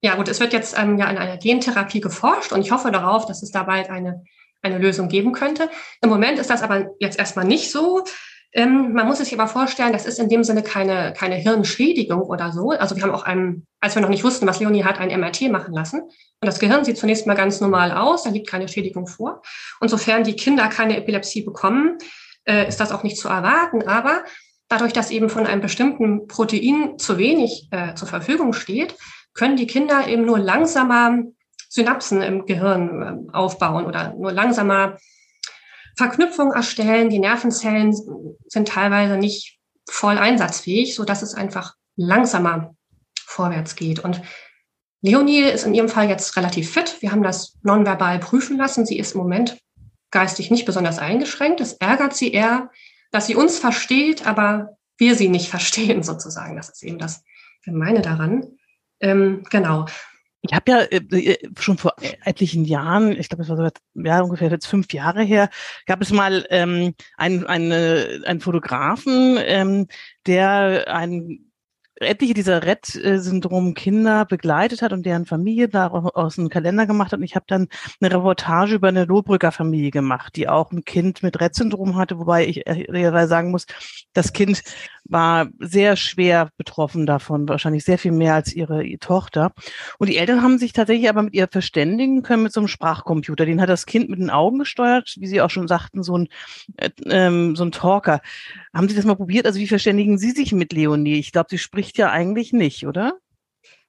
ja 0.03 0.17
gut, 0.17 0.29
es 0.29 0.41
wird 0.41 0.53
jetzt 0.53 0.79
ähm, 0.79 0.99
ja 0.99 1.09
in 1.11 1.19
einer 1.19 1.37
Gentherapie 1.37 2.01
geforscht 2.01 2.53
und 2.53 2.61
ich 2.61 2.73
hoffe 2.73 2.91
darauf, 2.91 3.27
dass 3.27 3.43
es 3.43 3.51
da 3.51 3.63
bald 3.63 3.91
eine, 3.91 4.25
eine 4.63 4.79
Lösung 4.79 5.09
geben 5.09 5.33
könnte. 5.33 5.71
Im 6.01 6.11
Moment 6.11 6.39
ist 6.39 6.51
das 6.51 6.63
aber 6.63 6.91
jetzt 6.99 7.19
erstmal 7.19 7.45
nicht 7.45 7.71
so. 7.71 8.05
Ähm, 8.57 8.93
man 8.93 9.07
muss 9.09 9.19
sich 9.19 9.35
aber 9.35 9.49
vorstellen, 9.49 9.93
das 9.93 10.07
ist 10.07 10.21
in 10.21 10.29
dem 10.29 10.45
Sinne 10.45 10.63
keine, 10.63 11.13
keine 11.13 11.35
Hirnschädigung 11.35 12.23
oder 12.23 12.53
so. 12.53 12.71
Also 12.71 12.95
wir 12.95 13.03
haben 13.03 13.11
auch 13.11 13.25
einen, 13.25 13.67
als 13.81 13.97
wir 13.97 14.03
noch 14.03 14.09
nicht 14.09 14.23
wussten, 14.23 14.47
was 14.47 14.61
Leonie 14.61 14.85
hat, 14.85 15.01
ein 15.01 15.09
MRT 15.21 15.51
machen 15.51 15.75
lassen. 15.75 16.03
Und 16.03 16.47
das 16.47 16.61
Gehirn 16.61 16.85
sieht 16.85 16.97
zunächst 16.97 17.27
mal 17.27 17.35
ganz 17.35 17.61
normal 17.61 17.91
aus, 17.91 18.23
da 18.23 18.31
liegt 18.31 18.49
keine 18.49 18.69
Schädigung 18.69 19.09
vor. 19.09 19.43
Und 19.81 19.89
sofern 19.89 20.23
die 20.23 20.37
Kinder 20.37 20.69
keine 20.69 20.97
Epilepsie 20.97 21.43
bekommen, 21.43 21.99
äh, 22.45 22.69
ist 22.69 22.79
das 22.79 22.93
auch 22.93 23.03
nicht 23.03 23.19
zu 23.19 23.29
erwarten. 23.29 23.89
Aber 23.89 24.23
dadurch, 24.69 24.93
dass 24.93 25.11
eben 25.11 25.29
von 25.29 25.47
einem 25.47 25.61
bestimmten 25.61 26.29
Protein 26.29 26.97
zu 26.97 27.19
wenig 27.19 27.67
äh, 27.73 27.95
zur 27.95 28.07
Verfügung 28.07 28.53
steht, 28.53 28.95
können 29.35 29.57
die 29.57 29.67
Kinder 29.67 30.07
eben 30.07 30.25
nur 30.25 30.39
langsamer 30.39 31.19
Synapsen 31.69 32.23
im 32.23 32.47
Gehirn 32.47 33.29
äh, 33.29 33.37
aufbauen 33.37 33.85
oder 33.85 34.15
nur 34.15 34.31
langsamer 34.31 34.97
Verknüpfung 35.97 36.53
erstellen. 36.53 37.11
Die 37.11 37.19
Nervenzellen 37.19 37.95
sind 38.47 38.69
teilweise 38.69 39.17
nicht 39.17 39.59
voll 39.89 40.19
einsatzfähig, 40.19 40.95
so 40.95 41.05
dass 41.05 41.23
es 41.23 41.35
einfach 41.35 41.75
langsamer 41.97 42.75
vorwärts 43.27 43.77
geht. 43.77 44.01
Und 44.01 44.23
Leonie 45.03 45.43
ist 45.43 45.67
in 45.67 45.75
ihrem 45.75 45.89
Fall 45.89 46.09
jetzt 46.09 46.37
relativ 46.37 46.71
fit. 46.71 46.97
Wir 47.01 47.13
haben 47.13 47.23
das 47.23 47.59
nonverbal 47.63 48.19
prüfen 48.19 48.57
lassen. 48.57 48.87
Sie 48.87 48.99
ist 48.99 49.15
im 49.15 49.21
Moment 49.21 49.59
geistig 50.11 50.51
nicht 50.51 50.65
besonders 50.65 50.99
eingeschränkt. 50.99 51.61
Es 51.61 51.75
ärgert 51.75 52.17
sie 52.17 52.33
eher, 52.33 52.71
dass 53.11 53.27
sie 53.27 53.35
uns 53.35 53.59
versteht, 53.59 54.27
aber 54.27 54.77
wir 54.97 55.15
sie 55.15 55.29
nicht 55.29 55.49
verstehen 55.51 56.03
sozusagen. 56.03 56.57
Das 56.57 56.71
ist 56.71 56.83
eben 56.83 56.99
das 56.99 57.23
Gemeine 57.65 58.01
daran. 58.01 58.59
Ähm, 59.01 59.45
genau. 59.51 59.87
Ich 60.47 60.55
habe 60.55 60.71
ja 60.71 60.79
äh, 60.81 60.97
äh, 60.99 61.51
schon 61.59 61.79
vor 61.79 61.95
etlichen 62.25 62.67
Jahren, 62.67 63.13
ich 63.13 63.31
glaube, 63.31 63.43
es 63.43 63.49
war 63.49 63.57
sogar 63.57 63.73
ja, 63.95 64.21
ungefähr 64.21 64.51
jetzt 64.51 64.67
fünf 64.67 64.93
Jahre 64.93 65.23
her, 65.23 65.49
gab 65.87 66.03
es 66.03 66.13
mal 66.13 66.47
ähm, 66.51 66.95
einen, 67.17 67.47
eine, 67.47 68.23
einen 68.27 68.41
Fotografen, 68.41 69.39
ähm, 69.41 69.87
der 70.27 70.85
einen 70.89 71.51
etliche 71.97 72.35
dieser 72.35 72.65
Rett-Syndrom-Kinder 72.65 74.25
begleitet 74.27 74.83
hat 74.83 74.93
und 74.93 75.07
deren 75.07 75.27
Familie 75.27 75.69
daraus 75.69 76.39
einen 76.39 76.49
Kalender 76.49 76.87
gemacht 76.87 77.13
hat. 77.13 77.21
Und 77.21 77.25
ich 77.25 77.37
habe 77.37 77.47
dann 77.49 77.69
eine 78.01 78.13
Reportage 78.13 78.75
über 78.75 78.89
eine 78.89 79.05
Lohbrücker 79.05 79.53
Familie 79.53 79.91
gemacht, 79.91 80.37
die 80.37 80.49
auch 80.49 80.73
ein 80.73 80.85
Kind 80.85 81.23
mit 81.23 81.41
Rett-Syndrom 81.41 81.97
hatte, 81.97 82.19
wobei 82.19 82.47
ich 82.47 82.67
ehrlicherweise 82.67 83.29
sagen 83.29 83.51
muss, 83.51 83.67
das 84.13 84.33
Kind 84.33 84.63
war 85.05 85.49
sehr 85.59 85.97
schwer 85.97 86.51
betroffen 86.57 87.07
davon, 87.07 87.49
wahrscheinlich 87.49 87.85
sehr 87.85 87.99
viel 87.99 88.13
mehr 88.13 88.35
als 88.35 88.53
ihre, 88.53 88.83
ihre 88.83 88.99
Tochter. 88.99 89.53
Und 89.99 90.09
die 90.09 90.17
Eltern 90.17 90.43
haben 90.43 90.59
sich 90.59 90.73
tatsächlich 90.73 91.09
aber 91.09 91.23
mit 91.23 91.35
ihr 91.35 91.49
verständigen 91.51 92.23
können 92.23 92.43
mit 92.43 92.53
so 92.53 92.61
einem 92.61 92.69
Sprachcomputer. 92.69 93.47
Den 93.47 93.61
hat 93.61 93.69
das 93.69 93.87
Kind 93.87 94.09
mit 94.09 94.19
den 94.19 94.31
Augen 94.31 94.59
gesteuert, 94.59 95.15
wie 95.19 95.27
Sie 95.27 95.41
auch 95.41 95.51
schon 95.51 95.69
sagten, 95.69 96.03
so 96.03 96.19
ein, 96.19 96.29
äh, 96.77 96.91
ähm, 97.07 97.55
so 97.57 97.65
ein 97.65 97.73
Talker. 97.73 98.21
Haben 98.75 98.89
Sie 98.89 98.97
das 98.97 99.05
mal 99.05 99.17
probiert? 99.17 99.47
Also 99.47 99.61
wie 99.61 99.69
verständigen 99.69 100.19
Sie 100.19 100.31
sich 100.31 100.53
mit 100.53 100.73
Leonie? 100.73 101.19
Ich 101.19 101.33
glaube, 101.33 101.49
sie 101.51 101.59
spricht 101.59 101.99
ja 101.99 102.11
eigentlich 102.11 102.53
nicht, 102.53 102.87
oder? 102.87 103.19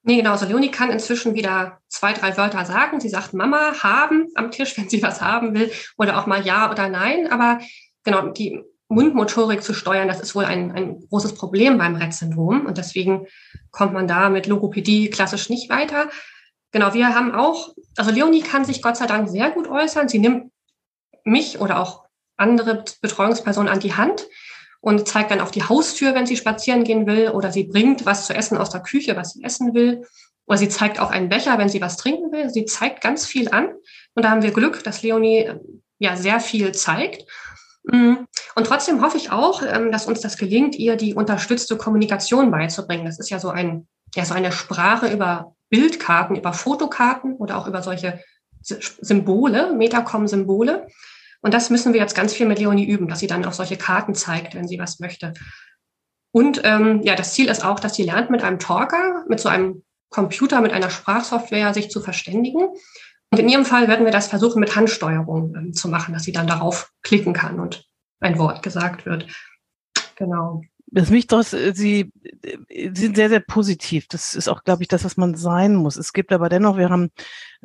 Nee, 0.08 0.18
genau. 0.18 0.32
Also 0.32 0.46
Leonie 0.46 0.70
kann 0.70 0.92
inzwischen 0.92 1.34
wieder 1.34 1.80
zwei, 1.88 2.14
drei 2.14 2.38
Wörter 2.38 2.64
sagen. 2.66 3.00
Sie 3.00 3.10
sagt 3.10 3.34
Mama, 3.34 3.74
haben 3.82 4.28
am 4.36 4.52
Tisch, 4.52 4.78
wenn 4.78 4.88
sie 4.88 5.02
was 5.02 5.20
haben 5.20 5.56
will, 5.56 5.72
oder 5.98 6.20
auch 6.20 6.28
mal 6.28 6.46
Ja 6.46 6.70
oder 6.70 6.90
Nein. 6.90 7.28
Aber 7.32 7.60
genau, 8.04 8.28
die 8.30 8.62
Mundmotorik 8.88 9.64
zu 9.64 9.74
steuern, 9.74 10.08
das 10.08 10.20
ist 10.20 10.36
wohl 10.36 10.46
ein, 10.46 10.72
ein 10.72 11.00
großes 11.10 11.36
Problem 11.36 11.78
beim 11.78 11.96
Rett-Syndrom. 11.96 12.66
Und 12.66 12.78
deswegen 12.78 13.28
kommt 13.72 13.94
man 13.94 14.08
da 14.08 14.30
mit 14.30 14.48
Logopädie 14.48 15.10
klassisch 15.10 15.50
nicht 15.50 15.70
weiter. 15.70 16.10
Genau, 16.72 16.94
wir 16.94 17.16
haben 17.16 17.34
auch, 17.34 17.74
also 17.98 18.12
Leonie 18.12 18.42
kann 18.42 18.66
sich 18.66 18.82
Gott 18.82 18.98
sei 18.98 19.08
Dank 19.08 19.30
sehr 19.30 19.50
gut 19.52 19.68
äußern. 19.68 20.10
Sie 20.10 20.20
nimmt 20.20 20.52
mich 21.24 21.60
oder 21.60 21.80
auch 21.80 22.06
andere 22.38 22.84
Betreuungspersonen 23.02 23.72
an 23.72 23.80
die 23.80 23.96
Hand 23.96 24.28
und 24.82 25.08
zeigt 25.08 25.32
dann 25.32 25.42
auf 25.42 25.52
die 25.52 25.64
Haustür, 25.64 26.14
wenn 26.14 26.28
sie 26.28 26.38
spazieren 26.38 26.84
gehen 26.84 27.08
will, 27.08 27.30
oder 27.30 27.52
sie 27.52 27.64
bringt 27.64 28.06
was 28.06 28.28
zu 28.28 28.36
essen 28.36 28.58
aus 28.58 28.70
der 28.70 28.82
Küche, 28.82 29.16
was 29.16 29.34
sie 29.34 29.44
essen 29.44 29.74
will. 29.74 30.06
Oder 30.46 30.60
sie 30.60 30.70
zeigt 30.70 31.00
auch 31.00 31.10
einen 31.10 31.30
Becher, 31.30 31.58
wenn 31.58 31.70
sie 31.70 31.82
was 31.82 31.98
trinken 31.98 32.32
will. 32.32 32.52
Sie 32.52 32.66
zeigt 32.66 33.02
ganz 33.02 33.26
viel 33.26 33.50
an. 33.50 33.70
Und 34.14 34.24
da 34.24 34.30
haben 34.30 34.44
wir 34.44 34.52
Glück, 34.52 34.84
dass 34.84 35.02
Leonie 35.02 35.50
ja 35.98 36.16
sehr 36.16 36.40
viel 36.40 36.72
zeigt. 36.74 37.26
Mm. 37.88 38.26
Und 38.56 38.68
trotzdem 38.68 39.02
hoffe 39.02 39.18
ich 39.18 39.32
auch, 39.32 39.62
ähm, 39.62 39.92
dass 39.92 40.06
uns 40.06 40.22
das 40.22 40.38
gelingt, 40.38 40.76
ihr 40.76 40.96
die 40.96 41.14
unterstützte 41.14 41.78
Kommunikation 41.78 42.52
beizubringen. 42.52 43.06
Das 43.06 43.20
ist 43.20 43.30
ja 43.30 43.40
so 43.40 43.50
ein, 43.50 43.88
ja, 44.16 44.26
so 44.26 44.34
eine 44.34 44.52
Sprache 44.52 45.08
über 45.08 45.56
Bildkarten, 45.70 46.36
über 46.36 46.54
Fotokarten 46.54 47.36
oder 47.36 47.58
auch 47.58 47.68
über 47.68 47.82
solche 47.82 48.20
Symbole, 48.62 49.74
Metacom-Symbole. 49.74 50.88
Und 51.42 51.54
das 51.54 51.70
müssen 51.70 51.94
wir 51.94 52.00
jetzt 52.00 52.16
ganz 52.16 52.34
viel 52.34 52.48
mit 52.48 52.60
Leonie 52.60 52.88
üben, 52.88 53.08
dass 53.08 53.20
sie 53.20 53.28
dann 53.28 53.46
auch 53.46 53.54
solche 53.54 53.78
Karten 53.78 54.16
zeigt, 54.16 54.56
wenn 54.56 54.68
sie 54.68 54.80
was 54.80 55.00
möchte. 55.00 55.34
Und 56.32 56.62
ähm, 56.64 57.02
ja, 57.04 57.16
das 57.16 57.34
Ziel 57.34 57.50
ist 57.50 57.64
auch, 57.64 57.80
dass 57.80 57.96
sie 57.96 58.04
lernt, 58.04 58.30
mit 58.30 58.44
einem 58.44 58.60
Talker, 58.60 59.24
mit 59.28 59.40
so 59.40 59.48
einem 59.48 59.84
Computer, 60.10 60.62
mit 60.62 60.74
einer 60.74 60.90
Sprachsoftware 60.90 61.74
sich 61.74 61.90
zu 61.90 62.02
verständigen. 62.02 62.70
Und 63.36 63.42
in 63.42 63.50
ihrem 63.50 63.66
Fall 63.66 63.90
werden 63.90 64.06
wir 64.06 64.14
das 64.14 64.28
versuchen, 64.28 64.62
mit 64.62 64.78
Handsteuerung 64.78 65.54
ähm, 65.58 65.74
zu 65.74 65.90
machen, 65.90 66.14
dass 66.14 66.24
sie 66.24 66.32
dann 66.32 66.48
darauf 66.48 66.94
klicken 67.02 67.34
kann 67.34 67.60
und 67.60 67.86
ein 68.22 68.40
Wort 68.40 68.64
gesagt 68.64 69.06
wird. 69.06 69.28
Genau. 70.16 70.62
Das 70.88 71.10
mich 71.10 71.28
doch, 71.28 71.42
äh, 71.52 71.74
Sie, 71.74 72.14
äh, 72.44 72.58
Sie 72.94 73.02
sind 73.02 73.18
sehr, 73.18 73.28
sehr 73.28 73.42
positiv. 73.42 74.08
Das 74.08 74.36
ist 74.36 74.48
auch, 74.48 74.64
glaube 74.64 74.84
ich, 74.84 74.88
das, 74.88 75.04
was 75.04 75.18
man 75.18 75.36
sein 75.36 75.76
muss. 75.76 75.98
Es 75.98 76.14
gibt 76.14 76.32
aber 76.32 76.48
dennoch, 76.48 76.78
wir 76.78 76.90
haben, 76.90 77.10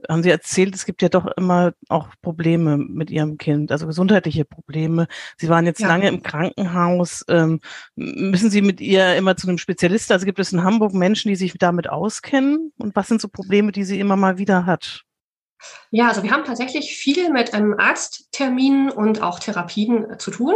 haben 0.09 0.25
Sie 0.25 0.31
erzählt, 0.31 0.75
es 0.75 0.87
gibt 0.87 1.03
ja 1.03 1.09
doch 1.09 1.29
immer 1.37 1.73
auch 1.89 2.09
Probleme 2.21 2.77
mit 2.77 3.13
Ihrem 3.13 3.39
Kind, 3.39 3.71
also 3.71 3.87
gesundheitliche 3.87 4.45
Probleme. 4.45 5.07
Sie 5.39 5.49
waren 5.49 5.67
jetzt 5.67 5.83
ja. 5.83 5.87
lange 5.87 6.09
im 6.09 6.25
Krankenhaus. 6.25 7.25
Ähm, 7.29 7.61
müssen 7.95 8.51
Sie 8.51 8.61
mit 8.61 8.81
ihr 8.81 9.15
immer 9.15 9.37
zu 9.37 9.47
einem 9.47 9.59
Spezialisten? 9.59 10.15
Also 10.15 10.27
gibt 10.27 10.41
es 10.41 10.53
in 10.53 10.65
Hamburg 10.65 10.95
Menschen, 10.95 11.29
die 11.29 11.37
sich 11.37 11.55
damit 11.57 11.89
auskennen? 11.89 12.73
Und 12.77 12.97
was 12.97 13.07
sind 13.07 13.21
so 13.21 13.29
Probleme, 13.29 13.71
die 13.71 13.85
sie 13.85 14.01
immer 14.01 14.17
mal 14.17 14.39
wieder 14.39 14.67
hat? 14.67 15.05
Ja, 15.91 16.09
also 16.09 16.23
wir 16.23 16.31
haben 16.31 16.45
tatsächlich 16.45 16.97
viel 16.97 17.31
mit 17.31 17.53
ähm, 17.53 17.75
Arztterminen 17.79 18.91
und 18.91 19.23
auch 19.23 19.39
Therapien 19.39 20.11
äh, 20.11 20.19
zu 20.19 20.31
tun. 20.31 20.55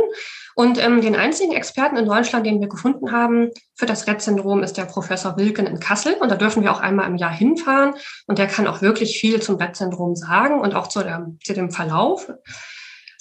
Und 0.54 0.82
ähm, 0.82 1.00
den 1.00 1.16
einzigen 1.16 1.52
Experten 1.52 1.96
in 1.96 2.06
Deutschland, 2.06 2.46
den 2.46 2.61
wir 2.61 2.68
gefunden 2.68 3.11
haben 3.11 3.50
für 3.75 3.87
das 3.87 4.06
Rett-Syndrom, 4.06 4.62
ist 4.62 4.76
der 4.76 4.84
Professor 4.84 5.37
Wilken 5.37 5.66
in 5.66 5.80
Kassel. 5.80 6.14
Und 6.14 6.30
da 6.30 6.37
dürfen 6.37 6.62
wir 6.62 6.73
auch 6.73 6.80
einmal 6.80 7.08
im 7.08 7.16
Jahr 7.16 7.32
hinfahren. 7.32 7.94
Und 8.26 8.38
der 8.38 8.46
kann 8.46 8.66
auch 8.66 8.80
wirklich 8.80 9.18
viel 9.18 9.42
zum 9.42 9.56
Rett-Syndrom 9.56 10.14
sagen 10.14 10.61
und 10.61 10.75
auch 10.75 10.87
zu, 10.87 11.02
der, 11.02 11.26
zu 11.44 11.54
dem 11.54 11.70
Verlauf. 11.70 12.30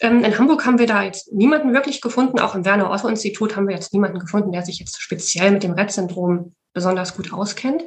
Ähm, 0.01 0.23
in 0.23 0.37
Hamburg 0.37 0.65
haben 0.65 0.79
wir 0.79 0.87
da 0.87 1.03
jetzt 1.03 1.33
niemanden 1.33 1.73
wirklich 1.73 2.01
gefunden. 2.01 2.39
Auch 2.39 2.55
im 2.55 2.65
Werner-Otto-Institut 2.65 3.55
haben 3.55 3.67
wir 3.67 3.75
jetzt 3.75 3.93
niemanden 3.93 4.19
gefunden, 4.19 4.51
der 4.51 4.63
sich 4.63 4.79
jetzt 4.79 5.01
speziell 5.01 5.51
mit 5.51 5.63
dem 5.63 5.73
Rett-Syndrom 5.73 6.53
besonders 6.73 7.15
gut 7.15 7.33
auskennt. 7.33 7.83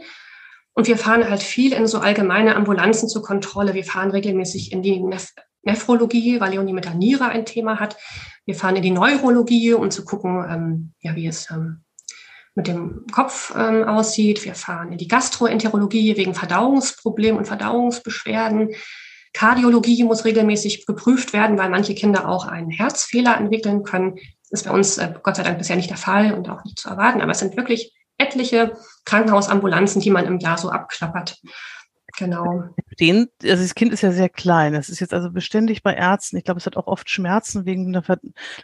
Und 0.76 0.86
wir 0.88 0.98
fahren 0.98 1.28
halt 1.28 1.42
viel 1.42 1.72
in 1.72 1.86
so 1.86 2.00
allgemeine 2.00 2.54
Ambulanzen 2.54 3.08
zur 3.08 3.22
Kontrolle. 3.22 3.72
Wir 3.72 3.84
fahren 3.84 4.10
regelmäßig 4.10 4.72
in 4.72 4.82
die 4.82 5.00
Neph 5.00 5.32
Nephrologie, 5.62 6.38
weil 6.38 6.52
Leonie 6.52 6.74
mit 6.74 6.84
der 6.84 6.94
Niere 6.94 7.24
ein 7.24 7.44
Thema 7.44 7.80
hat. 7.80 7.96
Wir 8.44 8.54
fahren 8.54 8.76
in 8.76 8.82
die 8.82 8.92
Neurologie, 8.92 9.72
um 9.72 9.90
zu 9.90 10.04
gucken, 10.04 10.44
ähm, 10.48 10.92
ja, 11.00 11.16
wie 11.16 11.26
es 11.26 11.50
ähm, 11.50 11.82
mit 12.54 12.68
dem 12.68 13.04
Kopf 13.10 13.52
ähm, 13.56 13.82
aussieht. 13.82 14.44
Wir 14.44 14.54
fahren 14.54 14.92
in 14.92 14.98
die 14.98 15.08
Gastroenterologie 15.08 16.16
wegen 16.16 16.34
Verdauungsproblemen 16.34 17.38
und 17.38 17.46
Verdauungsbeschwerden. 17.46 18.76
Kardiologie 19.32 20.04
muss 20.04 20.24
regelmäßig 20.24 20.86
geprüft 20.86 21.32
werden, 21.32 21.58
weil 21.58 21.70
manche 21.70 21.96
Kinder 21.96 22.28
auch 22.28 22.46
einen 22.46 22.70
Herzfehler 22.70 23.36
entwickeln 23.36 23.82
können. 23.82 24.16
Das 24.50 24.60
ist 24.60 24.68
bei 24.68 24.72
uns 24.72 24.98
äh, 24.98 25.12
Gott 25.20 25.34
sei 25.34 25.42
Dank 25.42 25.58
bisher 25.58 25.74
nicht 25.74 25.90
der 25.90 25.96
Fall 25.96 26.32
und 26.32 26.48
auch 26.48 26.62
nicht 26.64 26.78
zu 26.78 26.88
erwarten. 26.88 27.22
Aber 27.22 27.32
es 27.32 27.40
sind 27.40 27.56
wirklich 27.56 27.92
etliche 28.18 28.76
Krankenhausambulanzen, 29.04 30.00
die 30.00 30.10
man 30.10 30.26
im 30.26 30.38
Jahr 30.38 30.58
so 30.58 30.70
abklappert. 30.70 31.38
Genau. 32.18 32.70
Den, 33.00 33.28
also 33.42 33.62
das 33.62 33.74
Kind 33.74 33.92
ist 33.92 34.02
ja 34.02 34.12
sehr 34.12 34.28
klein. 34.28 34.74
Es 34.74 34.88
ist 34.88 35.00
jetzt 35.00 35.12
also 35.12 35.30
beständig 35.30 35.82
bei 35.82 35.92
Ärzten. 35.92 36.36
Ich 36.36 36.44
glaube, 36.44 36.58
es 36.58 36.66
hat 36.66 36.76
auch 36.76 36.86
oft 36.86 37.10
Schmerzen 37.10 37.66
wegen 37.66 37.94
einer 37.94 38.04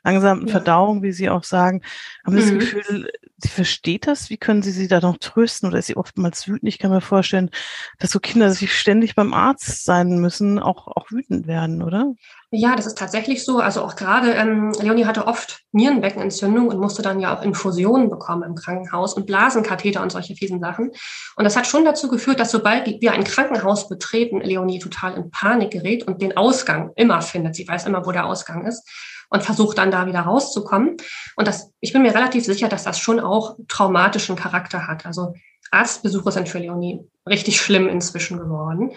langsamen 0.04 0.46
ja. 0.46 0.52
Verdauung, 0.52 1.02
wie 1.02 1.12
Sie 1.12 1.28
auch 1.28 1.42
sagen. 1.42 1.82
Haben 2.24 2.40
Sie 2.40 2.52
mhm. 2.52 2.60
das 2.60 2.70
Gefühl, 2.70 3.10
sie 3.38 3.48
versteht 3.48 4.06
das? 4.06 4.30
Wie 4.30 4.36
können 4.36 4.62
Sie 4.62 4.70
sie 4.70 4.86
da 4.86 5.00
noch 5.00 5.18
trösten? 5.18 5.68
Oder 5.68 5.78
ist 5.78 5.86
sie 5.86 5.96
oftmals 5.96 6.46
wütend? 6.46 6.68
Ich 6.68 6.78
kann 6.78 6.92
mir 6.92 7.00
vorstellen, 7.00 7.50
dass 7.98 8.10
so 8.10 8.20
Kinder 8.20 8.52
sich 8.52 8.72
ständig 8.78 9.16
beim 9.16 9.34
Arzt 9.34 9.84
sein 9.84 10.18
müssen, 10.18 10.58
auch, 10.60 10.86
auch 10.86 11.10
wütend 11.10 11.46
werden, 11.46 11.82
oder? 11.82 12.14
Ja, 12.54 12.76
das 12.76 12.86
ist 12.86 12.98
tatsächlich 12.98 13.46
so. 13.46 13.60
Also 13.60 13.82
auch 13.82 13.96
gerade, 13.96 14.32
ähm, 14.32 14.72
Leonie 14.78 15.06
hatte 15.06 15.26
oft 15.26 15.62
Nierenbeckenentzündung 15.72 16.68
und 16.68 16.78
musste 16.78 17.00
dann 17.00 17.18
ja 17.18 17.34
auch 17.34 17.42
Infusionen 17.42 18.10
bekommen 18.10 18.42
im 18.42 18.54
Krankenhaus 18.54 19.14
und 19.14 19.24
Blasenkatheter 19.26 20.02
und 20.02 20.12
solche 20.12 20.34
fiesen 20.34 20.60
Sachen. 20.60 20.90
Und 21.36 21.44
das 21.44 21.56
hat 21.56 21.66
schon 21.66 21.86
dazu 21.86 22.08
geführt, 22.08 22.40
dass 22.40 22.50
sobald 22.50 22.86
wir 23.00 23.12
ein 23.12 23.24
Krankenhaus 23.24 23.88
betreten, 23.88 24.12
Leonie 24.30 24.78
total 24.78 25.14
in 25.14 25.30
Panik 25.30 25.70
gerät 25.70 26.06
und 26.06 26.22
den 26.22 26.36
Ausgang 26.36 26.92
immer 26.96 27.22
findet. 27.22 27.54
Sie 27.54 27.66
weiß 27.66 27.86
immer, 27.86 28.06
wo 28.06 28.12
der 28.12 28.26
Ausgang 28.26 28.66
ist 28.66 28.88
und 29.30 29.42
versucht 29.42 29.78
dann 29.78 29.90
da 29.90 30.06
wieder 30.06 30.20
rauszukommen. 30.20 30.96
Und 31.36 31.48
das, 31.48 31.72
ich 31.80 31.92
bin 31.92 32.02
mir 32.02 32.14
relativ 32.14 32.44
sicher, 32.44 32.68
dass 32.68 32.84
das 32.84 32.98
schon 32.98 33.18
auch 33.18 33.56
traumatischen 33.68 34.36
Charakter 34.36 34.86
hat. 34.86 35.06
Also 35.06 35.34
Arztbesuche 35.70 36.30
sind 36.32 36.48
für 36.48 36.58
Leonie 36.58 37.00
richtig 37.26 37.60
schlimm 37.60 37.88
inzwischen 37.88 38.38
geworden. 38.38 38.92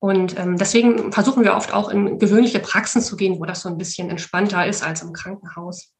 Und 0.00 0.38
ähm, 0.38 0.56
deswegen 0.56 1.12
versuchen 1.12 1.44
wir 1.44 1.54
oft 1.54 1.72
auch 1.72 1.88
in 1.88 2.18
gewöhnliche 2.18 2.60
Praxen 2.60 3.02
zu 3.02 3.16
gehen, 3.16 3.38
wo 3.40 3.44
das 3.44 3.62
so 3.62 3.68
ein 3.68 3.78
bisschen 3.78 4.10
entspannter 4.10 4.66
ist 4.66 4.84
als 4.84 5.02
im 5.02 5.12
Krankenhaus. 5.12 5.92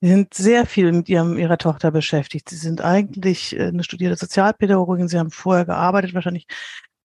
Sie 0.00 0.08
sind 0.08 0.34
sehr 0.34 0.66
viel 0.66 0.92
mit 0.92 1.08
ihrem, 1.08 1.38
Ihrer 1.38 1.56
Tochter 1.56 1.90
beschäftigt. 1.90 2.48
Sie 2.48 2.56
sind 2.56 2.82
eigentlich 2.82 3.56
äh, 3.56 3.68
eine 3.68 3.82
studierte 3.82 4.16
Sozialpädagogin. 4.16 5.08
Sie 5.08 5.18
haben 5.18 5.30
vorher 5.30 5.64
gearbeitet. 5.64 6.14
Wahrscheinlich 6.14 6.46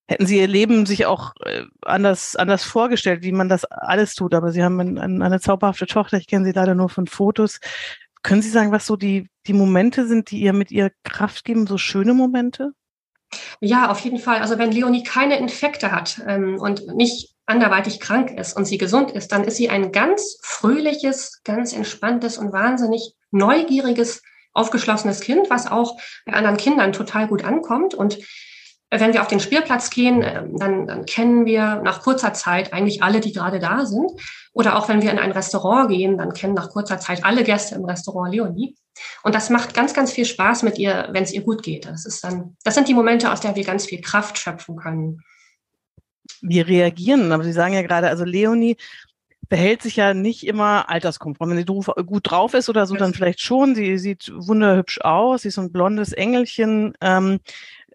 hätten 0.08 0.26
Sie 0.26 0.40
Ihr 0.40 0.48
Leben 0.48 0.86
sich 0.86 1.06
auch 1.06 1.34
äh, 1.46 1.64
anders, 1.82 2.36
anders 2.36 2.64
vorgestellt, 2.64 3.24
wie 3.24 3.32
man 3.32 3.50
das 3.50 3.66
alles 3.66 4.16
tut. 4.16 4.34
Aber 4.34 4.52
Sie 4.52 4.64
haben 4.64 4.80
eine, 4.80 5.26
eine 5.26 5.40
zauberhafte 5.40 5.86
Tochter. 5.86 6.18
Ich 6.18 6.28
kenne 6.28 6.46
Sie 6.46 6.52
leider 6.52 6.76
nur 6.76 6.90
von 6.90 7.08
Fotos. 7.08 7.60
Können 8.24 8.42
Sie 8.42 8.50
sagen, 8.50 8.72
was 8.72 8.86
so 8.86 8.96
die, 8.96 9.30
die 9.48 9.54
Momente 9.54 10.08
sind, 10.08 10.32
die 10.32 10.42
ihr 10.42 10.54
mit 10.54 10.72
ihr 10.72 10.92
Kraft 11.04 11.44
geben, 11.44 11.66
so 11.66 11.78
schöne 11.78 12.14
Momente? 12.14 12.74
Ja, 13.60 13.90
auf 13.90 14.00
jeden 14.00 14.20
Fall. 14.20 14.42
Also 14.42 14.58
wenn 14.58 14.72
Leonie 14.72 15.04
keine 15.04 15.38
Infekte 15.40 15.92
hat 15.92 16.22
ähm, 16.28 16.60
und 16.60 16.88
nicht 16.96 17.34
anderweitig 17.46 18.00
krank 18.00 18.32
ist 18.32 18.56
und 18.56 18.66
sie 18.66 18.78
gesund 18.78 19.12
ist, 19.12 19.32
dann 19.32 19.44
ist 19.44 19.58
sie 19.58 19.70
ein 19.70 19.92
ganz 19.92 20.38
fröhliches, 20.42 21.42
ganz 21.44 21.74
entspanntes 21.74 22.38
und 22.38 22.54
wahnsinnig 22.54 23.14
neugieriges, 23.32 24.22
aufgeschlossenes 24.54 25.22
Kind, 25.22 25.50
was 25.50 25.70
auch 25.70 25.98
bei 26.26 26.34
anderen 26.34 26.58
Kindern 26.58 26.94
total 26.94 27.28
gut 27.28 27.44
ankommt. 27.44 27.94
Und 27.94 28.18
wenn 29.00 29.14
wir 29.14 29.22
auf 29.22 29.28
den 29.28 29.40
Spielplatz 29.40 29.90
gehen, 29.90 30.22
ähm, 30.22 30.58
dann, 30.58 30.86
dann 30.86 31.06
kennen 31.06 31.46
wir 31.46 31.82
nach 31.84 32.02
kurzer 32.02 32.34
Zeit 32.34 32.74
eigentlich 32.74 33.02
alle, 33.02 33.22
die 33.22 33.32
gerade 33.32 33.60
da 33.60 33.86
sind. 33.86 34.12
Oder 34.54 34.78
auch 34.78 34.90
wenn 34.90 35.02
wir 35.02 35.12
in 35.12 35.20
ein 35.20 35.32
Restaurant 35.32 35.90
gehen, 35.90 36.18
dann 36.18 36.34
kennen 36.34 36.54
nach 36.54 36.70
kurzer 36.70 37.00
Zeit 37.00 37.24
alle 37.24 37.44
Gäste 37.44 37.76
im 37.76 37.86
Restaurant 37.86 38.34
Leonie. 38.34 38.76
Und 39.24 39.34
das 39.34 39.50
macht 39.50 39.74
ganz, 39.74 39.94
ganz 39.94 40.12
viel 40.12 40.26
Spaß 40.26 40.64
mit 40.64 40.78
ihr, 40.78 41.08
wenn 41.12 41.24
es 41.24 41.32
ihr 41.32 41.42
gut 41.42 41.64
geht. 41.64 41.86
Das 41.86 42.06
ist 42.06 42.24
dann, 42.24 42.58
das 42.66 42.76
sind 42.76 42.90
die 42.90 42.94
Momente, 42.94 43.32
aus 43.32 43.40
der 43.40 43.56
wir 43.56 43.64
ganz 43.64 43.86
viel 43.86 44.02
Kraft 44.02 44.38
schöpfen 44.38 44.76
können. 44.76 45.22
Wir 46.42 46.68
reagieren, 46.68 47.32
aber 47.32 47.44
Sie 47.44 47.54
sagen 47.54 47.74
ja 47.74 47.82
gerade, 47.84 48.10
also 48.10 48.26
Leonie 48.26 48.76
verhält 49.52 49.82
sich 49.82 49.98
ja 49.98 50.14
nicht 50.14 50.48
immer 50.48 50.90
alterskonform. 50.90 51.50
Wenn 51.50 51.58
sie 51.58 51.66
gut 51.66 52.32
drauf 52.32 52.54
ist 52.54 52.70
oder 52.70 52.86
so, 52.86 52.96
dann 52.96 53.14
vielleicht 53.14 53.42
schon. 53.42 53.76
Sie 53.76 53.98
sieht 53.98 54.32
wunderhübsch 54.34 55.02
aus. 55.02 55.42
Sie 55.42 55.50
ist 55.50 55.56
so 55.56 55.62
ein 55.62 55.74
blondes 55.74 56.14
Engelchen. 56.14 56.94
Ähm, 57.02 57.42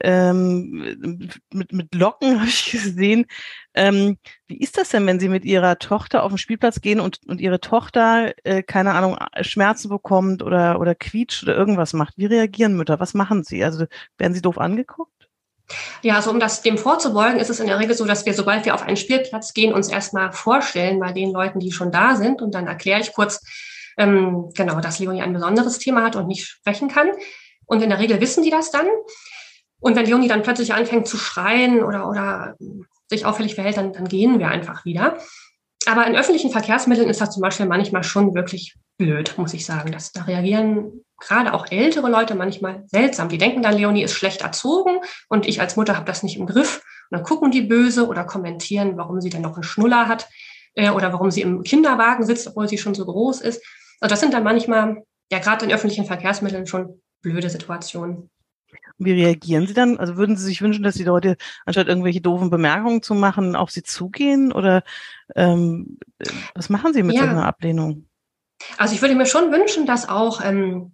ähm, 0.00 1.38
mit, 1.50 1.72
mit 1.72 1.94
Locken 1.94 2.36
habe 2.40 2.48
ich 2.48 2.70
gesehen. 2.70 3.26
Ähm, 3.74 4.18
wie 4.46 4.58
ist 4.58 4.78
das 4.78 4.90
denn, 4.90 5.06
wenn 5.06 5.20
Sie 5.20 5.28
mit 5.28 5.44
Ihrer 5.44 5.78
Tochter 5.78 6.22
auf 6.22 6.32
den 6.32 6.38
Spielplatz 6.38 6.80
gehen 6.80 7.00
und, 7.00 7.20
und 7.26 7.40
Ihre 7.40 7.60
Tochter, 7.60 8.32
äh, 8.44 8.62
keine 8.62 8.94
Ahnung, 8.94 9.18
Schmerzen 9.40 9.88
bekommt 9.88 10.42
oder, 10.42 10.80
oder 10.80 10.94
quietscht 10.94 11.42
oder 11.42 11.56
irgendwas 11.56 11.92
macht? 11.92 12.14
Wie 12.16 12.26
reagieren 12.26 12.76
Mütter? 12.76 13.00
Was 13.00 13.14
machen 13.14 13.44
sie? 13.44 13.64
Also 13.64 13.86
werden 14.18 14.34
sie 14.34 14.42
doof 14.42 14.58
angeguckt? 14.58 15.12
Ja, 16.02 16.16
also 16.16 16.30
um 16.30 16.38
das 16.38 16.62
dem 16.62 16.78
vorzubeugen, 16.78 17.40
ist 17.40 17.50
es 17.50 17.60
in 17.60 17.66
der 17.66 17.78
Regel 17.78 17.96
so, 17.96 18.04
dass 18.04 18.24
wir, 18.24 18.34
sobald 18.34 18.64
wir 18.64 18.74
auf 18.74 18.82
einen 18.82 18.96
Spielplatz 18.96 19.52
gehen, 19.52 19.72
uns 19.72 19.88
erstmal 19.88 20.32
vorstellen 20.32 21.00
bei 21.00 21.12
den 21.12 21.32
Leuten, 21.32 21.58
die 21.58 21.72
schon 21.72 21.90
da 21.90 22.14
sind. 22.16 22.40
Und 22.40 22.54
dann 22.54 22.66
erkläre 22.66 23.00
ich 23.00 23.12
kurz, 23.12 23.44
ähm, 23.98 24.50
genau, 24.54 24.80
dass 24.80 24.98
Leonie 24.98 25.22
ein 25.22 25.32
besonderes 25.32 25.78
Thema 25.78 26.04
hat 26.04 26.16
und 26.16 26.28
nicht 26.28 26.46
sprechen 26.46 26.88
kann. 26.88 27.08
Und 27.64 27.82
in 27.82 27.90
der 27.90 27.98
Regel 27.98 28.20
wissen 28.20 28.44
die 28.44 28.50
das 28.50 28.70
dann. 28.70 28.86
Und 29.80 29.97
wenn 29.97 30.06
Leonie 30.06 30.28
dann 30.28 30.42
plötzlich 30.42 30.75
anfängt 30.75 31.06
zu 31.06 31.16
schreien 31.16 31.83
oder, 31.83 32.09
oder 32.09 32.56
sich 33.09 33.26
auffällig 33.26 33.54
verhält, 33.54 33.76
dann, 33.76 33.92
dann 33.92 34.09
gehen 34.09 34.38
wir 34.38 34.49
einfach 34.49 34.85
wieder. 34.85 35.18
Aber 35.87 36.06
in 36.06 36.16
öffentlichen 36.16 36.50
Verkehrsmitteln 36.50 37.09
ist 37.09 37.21
das 37.21 37.30
zum 37.30 37.42
Beispiel 37.42 37.66
manchmal 37.66 38.02
schon 38.02 38.35
wirklich 38.35 38.75
blöd, 38.99 39.35
muss 39.37 39.54
ich 39.54 39.64
sagen. 39.64 39.92
Das, 39.92 40.12
da 40.12 40.23
reagieren 40.23 41.04
gerade 41.21 41.54
auch 41.54 41.71
ältere 41.71 42.11
Leute 42.11 42.35
manchmal 42.35 42.85
seltsam. 42.87 43.28
Die 43.28 43.38
denken 43.38 43.62
dann, 43.62 43.76
Leonie 43.76 44.02
ist 44.02 44.14
schlecht 44.14 44.42
erzogen 44.42 44.99
und 45.28 45.47
ich 45.47 45.61
als 45.61 45.76
Mutter 45.76 45.95
habe 45.97 46.06
das 46.06 46.23
nicht 46.23 46.37
im 46.37 46.47
Griff. 46.47 46.83
Und 47.11 47.18
dann 47.18 47.23
gucken 47.23 47.50
die 47.52 47.62
böse 47.62 48.09
oder 48.09 48.25
kommentieren, 48.25 48.97
warum 48.97 49.21
sie 49.21 49.30
denn 49.30 49.42
noch 49.42 49.54
einen 49.54 49.62
Schnuller 49.62 50.09
hat. 50.09 50.28
äh, 50.76 50.90
oder 50.90 51.12
warum 51.12 51.30
sie 51.30 51.42
im 51.42 51.62
Kinderwagen 51.62 52.25
sitzt, 52.25 52.47
obwohl 52.47 52.68
sie 52.68 52.78
schon 52.78 52.95
so 52.95 53.04
groß 53.04 53.40
ist. 53.40 53.64
Also 54.00 54.12
das 54.12 54.21
sind 54.21 54.33
dann 54.33 54.45
manchmal, 54.45 55.02
ja 55.33 55.38
gerade 55.40 55.64
in 55.64 55.73
öffentlichen 55.73 56.04
Verkehrsmitteln 56.04 56.66
schon 56.66 57.02
blöde 57.23 57.50
Situationen. 57.50 58.30
Wie 58.98 59.12
reagieren 59.12 59.66
Sie 59.66 59.74
dann? 59.74 59.98
Also 59.98 60.16
würden 60.16 60.36
Sie 60.36 60.44
sich 60.44 60.62
wünschen, 60.62 60.82
dass 60.82 60.94
die 60.94 61.04
Leute, 61.04 61.36
anstatt 61.64 61.88
irgendwelche 61.88 62.20
doofen 62.20 62.50
Bemerkungen 62.50 63.02
zu 63.02 63.14
machen, 63.14 63.56
auf 63.56 63.70
Sie 63.70 63.82
zugehen? 63.82 64.52
Oder 64.52 64.82
ähm, 65.34 65.98
was 66.54 66.68
machen 66.68 66.94
Sie 66.94 67.02
mit 67.02 67.16
ja. 67.16 67.22
so 67.22 67.28
einer 67.28 67.46
Ablehnung? 67.46 68.06
Also 68.78 68.94
ich 68.94 69.02
würde 69.02 69.14
mir 69.14 69.26
schon 69.26 69.52
wünschen, 69.52 69.86
dass 69.86 70.08
auch 70.08 70.42
ähm, 70.42 70.92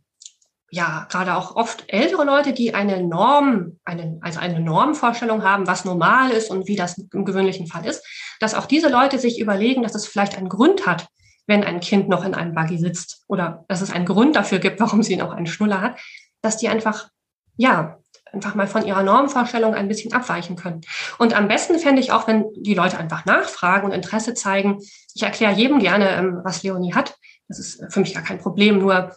ja, 0.74 1.06
gerade 1.10 1.36
auch 1.36 1.54
oft 1.54 1.84
ältere 1.88 2.24
Leute, 2.24 2.54
die 2.54 2.74
eine 2.74 3.02
Norm, 3.02 3.78
eine, 3.84 4.18
also 4.22 4.40
eine 4.40 4.58
Normvorstellung 4.58 5.44
haben, 5.44 5.66
was 5.66 5.84
normal 5.84 6.30
ist 6.30 6.50
und 6.50 6.66
wie 6.66 6.76
das 6.76 6.96
im 7.12 7.26
gewöhnlichen 7.26 7.66
Fall 7.66 7.84
ist, 7.84 8.02
dass 8.40 8.54
auch 8.54 8.64
diese 8.64 8.88
Leute 8.88 9.18
sich 9.18 9.38
überlegen, 9.38 9.82
dass 9.82 9.94
es 9.94 10.06
vielleicht 10.06 10.34
einen 10.34 10.48
Grund 10.48 10.86
hat, 10.86 11.08
wenn 11.46 11.62
ein 11.62 11.80
Kind 11.80 12.08
noch 12.08 12.24
in 12.24 12.34
einem 12.34 12.54
Buggy 12.54 12.78
sitzt 12.78 13.22
oder 13.28 13.66
dass 13.68 13.82
es 13.82 13.92
einen 13.92 14.06
Grund 14.06 14.34
dafür 14.34 14.60
gibt, 14.60 14.80
warum 14.80 15.02
sie 15.02 15.16
noch 15.16 15.32
einen 15.32 15.46
Schnuller 15.46 15.82
hat, 15.82 16.00
dass 16.40 16.56
die 16.56 16.70
einfach, 16.70 17.10
ja, 17.56 17.98
einfach 18.32 18.54
mal 18.54 18.66
von 18.66 18.86
ihrer 18.86 19.02
Normvorstellung 19.02 19.74
ein 19.74 19.88
bisschen 19.88 20.12
abweichen 20.12 20.56
können. 20.56 20.80
Und 21.18 21.36
am 21.36 21.48
besten 21.48 21.78
fände 21.78 22.00
ich 22.00 22.12
auch, 22.12 22.26
wenn 22.26 22.46
die 22.56 22.74
Leute 22.74 22.98
einfach 22.98 23.24
nachfragen 23.24 23.86
und 23.86 23.92
Interesse 23.92 24.34
zeigen. 24.34 24.78
Ich 25.14 25.22
erkläre 25.22 25.52
jedem 25.52 25.78
gerne, 25.78 26.10
ähm, 26.10 26.40
was 26.42 26.62
Leonie 26.62 26.94
hat. 26.94 27.16
Das 27.48 27.58
ist 27.58 27.84
für 27.92 28.00
mich 28.00 28.14
gar 28.14 28.22
kein 28.22 28.38
Problem. 28.38 28.78
Nur 28.78 29.14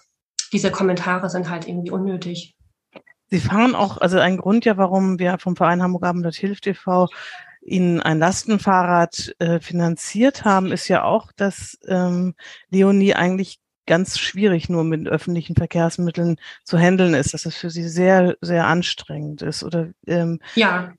diese 0.51 0.71
Kommentare 0.71 1.29
sind 1.29 1.49
halt 1.49 1.67
irgendwie 1.67 1.91
unnötig. 1.91 2.55
Sie 3.27 3.39
fahren 3.39 3.75
auch, 3.75 3.97
also 3.97 4.19
ein 4.19 4.37
Grund 4.37 4.65
ja, 4.65 4.77
warum 4.77 5.17
wir 5.17 5.39
vom 5.39 5.55
Verein 5.55 5.81
Hamburg 5.81 6.03
Abendblatt 6.03 6.35
Hilft 6.35 6.67
e.V. 6.67 7.07
Ihnen 7.61 7.99
ein 7.99 8.19
Lastenfahrrad 8.19 9.35
äh, 9.39 9.59
finanziert 9.59 10.45
haben, 10.45 10.71
ist 10.71 10.87
ja 10.87 11.03
auch, 11.03 11.31
dass 11.31 11.79
ähm, 11.87 12.35
Leonie 12.69 13.15
eigentlich 13.15 13.59
ganz 13.85 14.19
schwierig 14.19 14.69
nur 14.69 14.83
mit 14.83 15.07
öffentlichen 15.07 15.55
Verkehrsmitteln 15.55 16.37
zu 16.63 16.77
handeln 16.77 17.13
ist, 17.13 17.33
dass 17.33 17.45
es 17.45 17.55
für 17.55 17.69
sie 17.69 17.87
sehr, 17.87 18.35
sehr 18.41 18.67
anstrengend 18.67 19.41
ist. 19.41 19.63
Oder 19.63 19.89
ähm, 20.07 20.39
ja, 20.55 20.93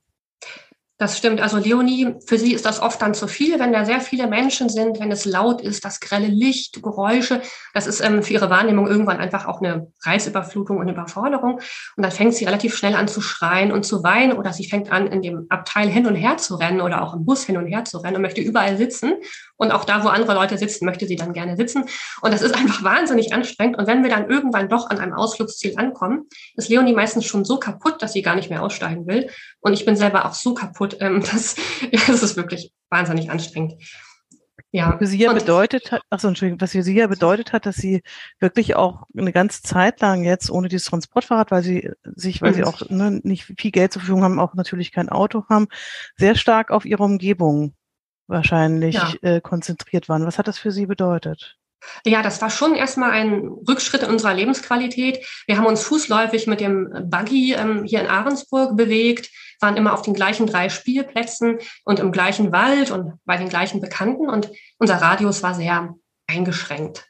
das 0.98 1.18
stimmt. 1.18 1.42
Also 1.42 1.58
Leonie, 1.58 2.14
für 2.24 2.38
sie 2.38 2.54
ist 2.54 2.64
das 2.64 2.80
oft 2.80 3.02
dann 3.02 3.12
zu 3.12 3.28
viel, 3.28 3.58
wenn 3.58 3.70
da 3.70 3.84
sehr 3.84 4.00
viele 4.00 4.26
Menschen 4.26 4.70
sind, 4.70 4.98
wenn 4.98 5.12
es 5.12 5.26
laut 5.26 5.60
ist, 5.60 5.84
das 5.84 6.00
grelle 6.00 6.28
Licht, 6.28 6.82
Geräusche. 6.82 7.42
Das 7.74 7.86
ist 7.86 8.00
ähm, 8.00 8.22
für 8.22 8.32
ihre 8.32 8.48
Wahrnehmung 8.48 8.86
irgendwann 8.86 9.18
einfach 9.18 9.46
auch 9.46 9.60
eine 9.60 9.92
Reizüberflutung 10.04 10.78
und 10.78 10.88
Überforderung. 10.88 11.60
Und 11.96 12.02
dann 12.02 12.12
fängt 12.12 12.32
sie 12.32 12.46
relativ 12.46 12.74
schnell 12.74 12.94
an 12.94 13.08
zu 13.08 13.20
schreien 13.20 13.72
und 13.72 13.84
zu 13.84 14.02
weinen 14.02 14.38
oder 14.38 14.54
sie 14.54 14.66
fängt 14.66 14.90
an, 14.90 15.06
in 15.06 15.20
dem 15.20 15.44
Abteil 15.50 15.88
hin 15.88 16.06
und 16.06 16.14
her 16.14 16.38
zu 16.38 16.54
rennen 16.54 16.80
oder 16.80 17.02
auch 17.02 17.12
im 17.12 17.26
Bus 17.26 17.44
hin 17.44 17.58
und 17.58 17.66
her 17.66 17.84
zu 17.84 17.98
rennen 17.98 18.16
und 18.16 18.22
möchte 18.22 18.40
überall 18.40 18.78
sitzen. 18.78 19.12
Und 19.56 19.72
auch 19.72 19.84
da, 19.84 20.04
wo 20.04 20.08
andere 20.08 20.34
Leute 20.34 20.58
sitzen, 20.58 20.84
möchte 20.84 21.06
sie 21.06 21.16
dann 21.16 21.32
gerne 21.32 21.56
sitzen. 21.56 21.84
Und 22.20 22.32
das 22.32 22.42
ist 22.42 22.54
einfach 22.54 22.82
wahnsinnig 22.82 23.32
anstrengend. 23.32 23.78
Und 23.78 23.86
wenn 23.86 24.02
wir 24.02 24.10
dann 24.10 24.28
irgendwann 24.28 24.68
doch 24.68 24.90
an 24.90 24.98
einem 24.98 25.14
Ausflugsziel 25.14 25.74
ankommen, 25.76 26.28
ist 26.54 26.68
Leonie 26.68 26.92
meistens 26.92 27.24
schon 27.24 27.44
so 27.44 27.58
kaputt, 27.58 28.02
dass 28.02 28.12
sie 28.12 28.22
gar 28.22 28.36
nicht 28.36 28.50
mehr 28.50 28.62
aussteigen 28.62 29.06
will. 29.06 29.30
Und 29.60 29.72
ich 29.72 29.84
bin 29.84 29.96
selber 29.96 30.26
auch 30.26 30.34
so 30.34 30.54
kaputt, 30.54 30.96
ähm, 31.00 31.22
dass 31.22 31.56
ja, 31.90 32.00
das 32.06 32.22
ist 32.22 32.36
wirklich 32.36 32.72
wahnsinnig 32.90 33.30
anstrengend. 33.30 33.74
Ja. 34.72 34.98
Für 34.98 35.06
sie 35.06 35.18
ja 35.18 35.32
bedeutet 35.32 35.90
hat, 35.90 36.02
achso, 36.10 36.28
Entschuldigung, 36.28 36.60
was 36.60 36.72
für 36.72 36.82
sie 36.82 36.96
ja 36.96 37.06
bedeutet 37.06 37.52
hat, 37.52 37.64
dass 37.64 37.76
sie 37.76 38.02
wirklich 38.40 38.76
auch 38.76 39.04
eine 39.16 39.32
ganze 39.32 39.62
Zeit 39.62 40.00
lang 40.00 40.22
jetzt 40.22 40.50
ohne 40.50 40.68
dieses 40.68 40.88
Transportfahrrad, 40.88 41.50
weil 41.50 41.62
sie 41.62 41.90
sich, 42.14 42.42
weil 42.42 42.50
mhm. 42.50 42.54
sie 42.56 42.64
auch 42.64 42.90
ne, 42.90 43.20
nicht 43.22 43.44
viel 43.58 43.70
Geld 43.70 43.92
zur 43.92 44.00
Verfügung 44.02 44.22
haben, 44.22 44.38
auch 44.38 44.54
natürlich 44.54 44.92
kein 44.92 45.08
Auto 45.08 45.44
haben, 45.48 45.68
sehr 46.16 46.34
stark 46.34 46.70
auf 46.70 46.84
ihre 46.84 47.04
Umgebung 47.04 47.74
wahrscheinlich 48.26 48.94
ja. 48.94 49.12
äh, 49.22 49.40
konzentriert 49.40 50.08
waren. 50.08 50.26
Was 50.26 50.38
hat 50.38 50.48
das 50.48 50.58
für 50.58 50.72
sie 50.72 50.86
bedeutet? 50.86 51.56
Ja, 52.04 52.22
das 52.22 52.40
war 52.40 52.50
schon 52.50 52.74
erstmal 52.74 53.10
ein 53.10 53.48
Rückschritt 53.68 54.02
in 54.02 54.10
unserer 54.10 54.34
Lebensqualität. 54.34 55.24
Wir 55.46 55.56
haben 55.56 55.66
uns 55.66 55.82
fußläufig 55.82 56.46
mit 56.46 56.60
dem 56.60 56.90
Buggy 57.04 57.54
ähm, 57.54 57.84
hier 57.84 58.00
in 58.00 58.08
Ahrensburg 58.08 58.76
bewegt, 58.76 59.30
waren 59.60 59.76
immer 59.76 59.92
auf 59.92 60.02
den 60.02 60.14
gleichen 60.14 60.46
drei 60.46 60.68
Spielplätzen 60.68 61.58
und 61.84 62.00
im 62.00 62.12
gleichen 62.12 62.52
Wald 62.52 62.90
und 62.90 63.14
bei 63.24 63.36
den 63.36 63.48
gleichen 63.48 63.80
Bekannten 63.80 64.28
und 64.28 64.50
unser 64.78 64.96
Radius 64.96 65.42
war 65.42 65.54
sehr 65.54 65.94
eingeschränkt. 66.26 67.06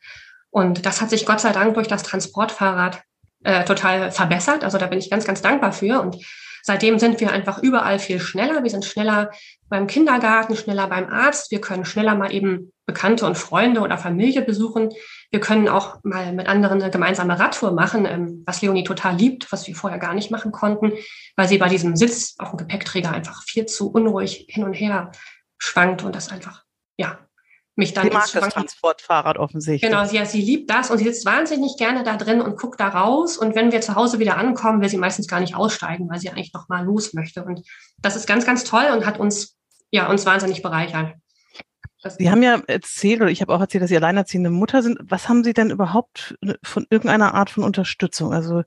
Und 0.51 0.87
das 0.87 1.01
hat 1.01 1.11
sich 1.11 1.27
Gott 1.27 1.41
sei 1.41 1.53
Dank 1.53 1.75
durch 1.75 1.89
das 1.89 2.03
Transportfahrrad 2.03 3.03
äh, 3.45 3.65
total 3.65 4.11
verbessert. 4.11 4.65
Also 4.65 4.79
da 4.79 4.87
bin 4.87 4.99
ich 4.99 5.11
ganz, 5.11 5.25
ganz 5.25 5.43
dankbar 5.43 5.73
für. 5.73 6.01
Und 6.01 6.17
seitdem 6.67 6.99
sind 6.99 7.21
wir 7.21 7.31
einfach 7.31 7.63
überall 7.63 8.01
viel 8.01 8.19
schneller. 8.19 8.65
Wir 8.65 8.71
sind 8.71 8.85
schneller 8.85 9.31
beim 9.69 9.87
Kindergarten, 9.87 10.57
schneller 10.57 10.89
beim 10.89 11.09
Arzt. 11.09 11.53
Wir 11.53 11.61
können 11.61 11.85
schneller 11.85 12.17
mal 12.17 12.35
eben 12.35 12.73
Bekannte 12.87 13.25
und 13.25 13.39
Freunde 13.39 13.81
oder 13.81 13.99
Familie 13.99 14.43
besuchen. 14.43 14.91
Wir 15.31 15.41
können 15.41 15.69
auch 15.69 15.99
mal 16.03 16.33
mit 16.33 16.49
anderen 16.49 16.83
eine 16.83 16.91
gemeinsame 16.91 17.39
Radtour 17.39 17.73
machen, 17.73 18.05
ähm, 18.05 18.43
was 18.47 18.63
Leonie 18.63 18.85
total 18.85 19.17
liebt, 19.17 19.51
was 19.53 19.67
wir 19.69 19.77
vorher 19.77 20.01
gar 20.01 20.15
nicht 20.15 20.33
machen 20.33 20.51
konnten, 20.51 20.93
weil 21.37 21.49
sie 21.49 21.59
bei 21.59 21.69
diesem 21.69 21.95
Sitz 21.95 22.35
auf 22.39 22.51
dem 22.51 22.59
Gepäckträger 22.59 23.13
einfach 23.13 23.43
viel 23.45 23.67
zu 23.67 23.91
unruhig 23.91 24.47
hin 24.49 24.65
und 24.65 24.75
her 24.75 25.13
schwankt 25.59 26.03
und 26.03 26.15
das 26.15 26.31
einfach, 26.31 26.65
ja, 26.97 27.26
mich 27.77 27.95
dann. 27.95 28.05
Sie 28.05 28.13
mag 28.13 28.31
das 28.33 28.49
Transportfahrrad 28.53 29.39
offensichtlich. 29.39 29.91
Genau, 29.91 30.05
sie, 30.05 30.17
ja, 30.17 30.25
sie 30.25 30.41
liebt 30.41 30.71
das 30.71 30.91
und 30.91 30.99
sie 30.99 31.05
sitzt 31.05 31.27
wahnsinnig 31.27 31.77
gerne 31.77 32.03
da 32.03 32.17
drin 32.17 32.41
und 32.41 32.59
guckt 32.59 32.81
da 32.81 32.89
raus. 32.89 33.37
Und 33.37 33.55
wenn 33.55 33.73
wir 33.73 33.81
zu 33.81 33.95
Hause 33.95 34.19
wieder 34.19 34.37
ankommen, 34.37 34.81
will 34.81 34.89
sie 34.89 34.99
meistens 34.99 35.29
gar 35.29 35.41
nicht 35.41 35.55
aussteigen, 35.55 36.09
weil 36.09 36.19
sie 36.19 36.31
eigentlich 36.31 36.53
noch 36.53 36.69
mal 36.69 36.85
los 36.85 37.15
möchte. 37.15 37.45
Und 37.45 37.63
das 37.99 38.17
ist 38.17 38.27
ganz, 38.27 38.45
ganz 38.47 38.65
toll 38.65 38.87
und 38.93 39.07
hat 39.07 39.19
uns, 39.19 39.57
ja, 39.91 40.09
uns 40.09 40.27
wahnsinnig 40.27 40.63
bereichert. 40.63 41.15
Sie 42.11 42.31
haben 42.31 42.43
ja 42.43 42.61
erzählt, 42.67 43.21
oder 43.21 43.31
ich 43.31 43.41
habe 43.41 43.55
auch 43.55 43.61
erzählt, 43.61 43.83
dass 43.83 43.91
Sie 43.91 43.97
alleinerziehende 43.97 44.51
Mutter 44.51 44.83
sind. 44.83 44.99
Was 45.03 45.29
haben 45.29 45.45
Sie 45.45 45.53
denn 45.53 45.71
überhaupt 45.71 46.37
von 46.63 46.87
irgendeiner 46.91 47.35
Art 47.35 47.51
von 47.51 47.65
Unterstützung? 47.65 48.33
Also 48.33 48.63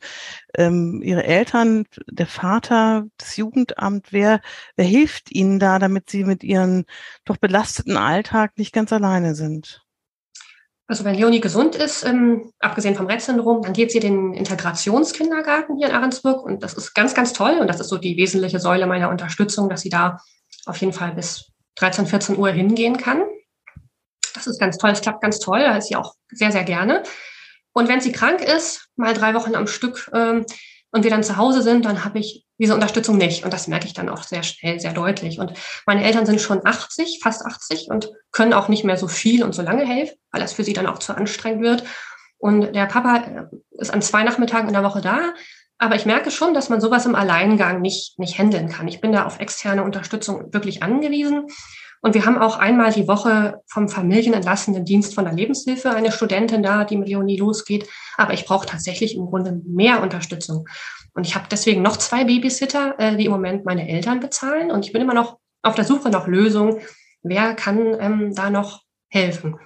ähm, 0.55 1.01
Ihre 1.03 1.23
Eltern, 1.23 1.85
der 2.07 2.27
Vater, 2.27 3.05
das 3.17 3.37
Jugendamt, 3.37 4.07
wer, 4.11 4.41
wer 4.75 4.85
hilft 4.85 5.31
Ihnen 5.31 5.59
da, 5.59 5.79
damit 5.79 6.09
Sie 6.09 6.23
mit 6.23 6.43
Ihrem 6.43 6.85
doch 7.25 7.37
belasteten 7.37 7.97
Alltag 7.97 8.57
nicht 8.57 8.73
ganz 8.73 8.93
alleine 8.93 9.35
sind? 9.35 9.83
Also 10.89 11.05
wenn 11.05 11.13
Leonie 11.13 11.39
gesund 11.39 11.75
ist, 11.75 12.03
ähm, 12.03 12.51
abgesehen 12.57 12.95
vom 12.95 13.05
Rett-Syndrom, 13.05 13.61
dann 13.61 13.73
geht 13.73 13.91
sie 13.91 13.99
den 13.99 14.33
Integrationskindergarten 14.33 15.77
hier 15.77 15.89
in 15.89 15.93
Ahrensburg 15.93 16.43
und 16.43 16.63
das 16.63 16.73
ist 16.73 16.95
ganz, 16.95 17.13
ganz 17.13 17.31
toll 17.31 17.59
und 17.61 17.67
das 17.67 17.79
ist 17.79 17.89
so 17.89 17.99
die 17.99 18.17
wesentliche 18.17 18.59
Säule 18.59 18.87
meiner 18.87 19.09
Unterstützung, 19.09 19.69
dass 19.69 19.81
sie 19.81 19.89
da 19.89 20.17
auf 20.65 20.77
jeden 20.77 20.91
Fall 20.91 21.13
bis 21.13 21.51
13, 21.79 22.07
14 22.07 22.37
Uhr 22.37 22.49
hingehen 22.49 22.97
kann. 22.97 23.23
Das 24.33 24.47
ist 24.47 24.59
ganz 24.59 24.77
toll, 24.77 24.91
es 24.91 25.01
klappt 25.01 25.21
ganz 25.21 25.39
toll, 25.39 25.59
da 25.59 25.77
ist 25.77 25.87
sie 25.87 25.95
auch 25.95 26.13
sehr, 26.31 26.51
sehr 26.51 26.63
gerne. 26.63 27.03
Und 27.73 27.87
wenn 27.87 28.01
sie 28.01 28.11
krank 28.11 28.41
ist, 28.41 28.87
mal 28.95 29.13
drei 29.13 29.33
Wochen 29.33 29.55
am 29.55 29.67
Stück 29.67 30.09
ähm, 30.13 30.45
und 30.91 31.03
wir 31.03 31.11
dann 31.11 31.23
zu 31.23 31.37
Hause 31.37 31.61
sind, 31.61 31.85
dann 31.85 32.03
habe 32.03 32.19
ich 32.19 32.45
diese 32.57 32.73
Unterstützung 32.73 33.17
nicht. 33.17 33.43
Und 33.43 33.53
das 33.53 33.67
merke 33.67 33.85
ich 33.85 33.93
dann 33.93 34.09
auch 34.09 34.23
sehr 34.23 34.43
schnell, 34.43 34.79
sehr 34.79 34.93
deutlich. 34.93 35.39
Und 35.39 35.53
meine 35.85 36.03
Eltern 36.03 36.25
sind 36.25 36.41
schon 36.41 36.65
80, 36.65 37.19
fast 37.23 37.45
80 37.45 37.87
und 37.89 38.11
können 38.31 38.53
auch 38.53 38.67
nicht 38.67 38.83
mehr 38.83 38.97
so 38.97 39.07
viel 39.07 39.43
und 39.43 39.53
so 39.53 39.61
lange 39.61 39.85
helfen, 39.85 40.17
weil 40.31 40.41
das 40.41 40.53
für 40.53 40.63
sie 40.63 40.73
dann 40.73 40.87
auch 40.87 40.99
zu 40.99 41.15
anstrengend 41.15 41.61
wird. 41.61 41.83
Und 42.37 42.73
der 42.73 42.85
Papa 42.85 43.17
äh, 43.17 43.45
ist 43.71 43.91
an 43.91 44.01
zwei 44.01 44.23
Nachmittagen 44.23 44.67
in 44.67 44.73
der 44.73 44.83
Woche 44.83 45.01
da. 45.01 45.33
Aber 45.79 45.95
ich 45.95 46.05
merke 46.05 46.29
schon, 46.29 46.53
dass 46.53 46.69
man 46.69 46.81
sowas 46.81 47.05
im 47.05 47.15
Alleingang 47.15 47.81
nicht, 47.81 48.19
nicht 48.19 48.37
handeln 48.37 48.67
kann. 48.67 48.87
Ich 48.89 48.99
bin 48.99 49.13
da 49.13 49.25
auf 49.25 49.39
externe 49.39 49.83
Unterstützung 49.83 50.53
wirklich 50.53 50.83
angewiesen. 50.83 51.47
Und 52.01 52.13
wir 52.15 52.25
haben 52.25 52.37
auch 52.37 52.57
einmal 52.57 52.91
die 52.91 53.07
Woche 53.07 53.61
vom 53.65 53.87
familienentlassenden 53.87 54.83
Dienst 54.85 55.15
von 55.15 55.23
der 55.23 55.33
Lebenshilfe 55.33 55.89
eine 55.89 56.11
Studentin 56.11 56.63
da, 56.63 56.83
die 56.83 56.97
mit 56.97 57.07
Leonie 57.07 57.37
losgeht. 57.37 57.87
Aber 58.17 58.33
ich 58.33 58.45
brauche 58.45 58.67
tatsächlich 58.67 59.15
im 59.15 59.25
Grunde 59.25 59.61
mehr 59.65 60.01
Unterstützung. 60.01 60.67
Und 61.13 61.25
ich 61.25 61.35
habe 61.35 61.47
deswegen 61.49 61.81
noch 61.81 61.97
zwei 61.97 62.25
Babysitter, 62.25 62.95
äh, 62.99 63.15
die 63.15 63.25
im 63.25 63.31
Moment 63.31 63.65
meine 63.65 63.87
Eltern 63.89 64.19
bezahlen. 64.19 64.71
Und 64.71 64.85
ich 64.85 64.91
bin 64.91 65.01
immer 65.01 65.13
noch 65.13 65.37
auf 65.61 65.75
der 65.75 65.85
Suche 65.85 66.09
nach 66.09 66.27
Lösungen. 66.27 66.81
Wer 67.23 67.53
kann 67.55 67.97
ähm, 67.99 68.35
da 68.35 68.49
noch 68.49 68.81
helfen? 69.09 69.57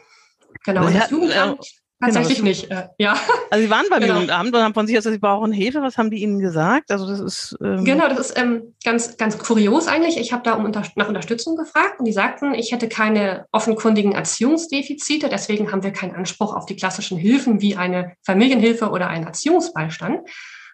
Genau. 0.64 0.90
Das 0.90 1.10
Jugendamt 1.10 1.83
Tatsächlich 2.06 2.38
genau, 2.38 2.50
nicht, 2.50 2.72
äh, 2.72 2.88
ja. 2.98 3.16
Also 3.50 3.66
Sie 3.66 3.70
waren 3.70 3.86
beim 3.90 4.02
genau. 4.02 4.16
Jugendamt 4.16 4.56
und 4.56 4.62
haben 4.62 4.74
von 4.74 4.88
sich 4.88 4.98
aus, 4.98 5.04
Sie 5.04 5.18
brauchen 5.18 5.52
Hilfe. 5.52 5.82
Was 5.82 5.98
haben 5.98 6.10
die 6.10 6.22
Ihnen 6.22 6.40
gesagt? 6.40 6.92
Also 6.92 7.08
das 7.08 7.20
ist 7.20 7.58
ähm 7.62 7.86
genau, 7.86 8.08
das 8.08 8.20
ist 8.20 8.38
ähm, 8.38 8.74
ganz 8.84 9.18
ganz 9.18 9.38
kurios 9.38 9.88
eigentlich. 9.88 10.18
Ich 10.18 10.34
habe 10.34 10.44
da 10.44 10.54
um 10.54 10.66
unter 10.66 10.84
nach 10.96 11.08
Unterstützung 11.08 11.56
gefragt 11.56 12.00
und 12.00 12.06
die 12.06 12.14
sagten, 12.14 12.54
ich 12.54 12.72
hätte 12.72 12.90
keine 12.90 13.46
offenkundigen 13.52 14.14
Erziehungsdefizite, 14.14 15.30
deswegen 15.30 15.72
haben 15.72 15.84
wir 15.84 15.92
keinen 15.92 16.16
Anspruch 16.16 16.56
auf 16.56 16.66
die 16.66 16.76
klassischen 16.76 17.18
Hilfen 17.18 17.62
wie 17.62 17.76
eine 17.76 18.14
Familienhilfe 18.24 18.90
oder 18.90 19.08
einen 19.08 19.26
Erziehungsbeistand. 19.26 20.28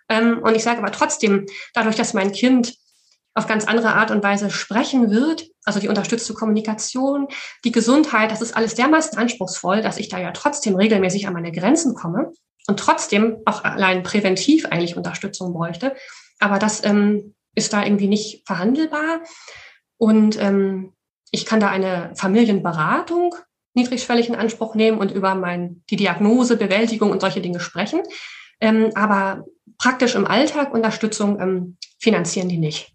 Ähm, 0.10 0.40
und 0.42 0.56
ich 0.56 0.64
sage 0.64 0.80
aber 0.80 0.92
trotzdem, 0.92 1.46
dadurch, 1.74 1.96
dass 1.96 2.14
mein 2.14 2.32
Kind 2.32 2.74
auf 3.40 3.48
ganz 3.48 3.66
andere 3.66 3.94
Art 3.94 4.12
und 4.12 4.22
Weise 4.22 4.52
sprechen 4.52 5.10
wird. 5.10 5.48
Also 5.64 5.80
die 5.80 5.88
unterstützte 5.88 6.34
Kommunikation, 6.34 7.28
die 7.66 7.72
Gesundheit, 7.72 8.32
das 8.32 8.42
ist 8.42 8.56
alles 8.56 8.76
dermaßen 8.76 9.18
anspruchsvoll, 9.18 9.82
dass 9.82 9.98
ich 9.98 10.10
da 10.10 10.20
ja 10.20 10.32
trotzdem 10.32 10.76
regelmäßig 10.76 11.26
an 11.26 11.34
meine 11.34 11.52
Grenzen 11.52 11.96
komme 11.96 12.32
und 12.68 12.80
trotzdem 12.80 13.38
auch 13.46 13.64
allein 13.64 14.04
präventiv 14.04 14.66
eigentlich 14.66 14.98
Unterstützung 14.98 15.54
bräuchte. 15.54 15.96
Aber 16.40 16.60
das 16.60 16.84
ähm, 16.86 17.34
ist 17.56 17.74
da 17.74 17.84
irgendwie 17.84 18.08
nicht 18.08 18.44
verhandelbar. 18.46 19.22
Und 19.98 20.40
ähm, 20.42 20.94
Ich 21.32 21.46
kann 21.46 21.60
da 21.60 21.70
eine 21.70 22.12
Familienberatung 22.16 23.36
niedrigschwellig 23.76 24.30
in 24.30 24.36
Anspruch 24.36 24.76
nehmen 24.76 24.98
und 24.98 25.12
über 25.12 25.36
mein, 25.36 25.84
die 25.90 25.96
Diagnose, 25.96 26.58
Bewältigung 26.58 27.12
und 27.12 27.22
solche 27.22 27.42
Dinge 27.42 27.60
sprechen. 27.60 28.02
Ähm, 28.60 28.92
aber 28.96 29.46
praktisch 29.78 30.16
im 30.16 30.26
Alltag 30.26 30.74
Unterstützung 30.74 31.40
ähm, 31.40 31.78
finanzieren 32.00 32.50
die 32.50 32.58
nicht. 32.58 32.94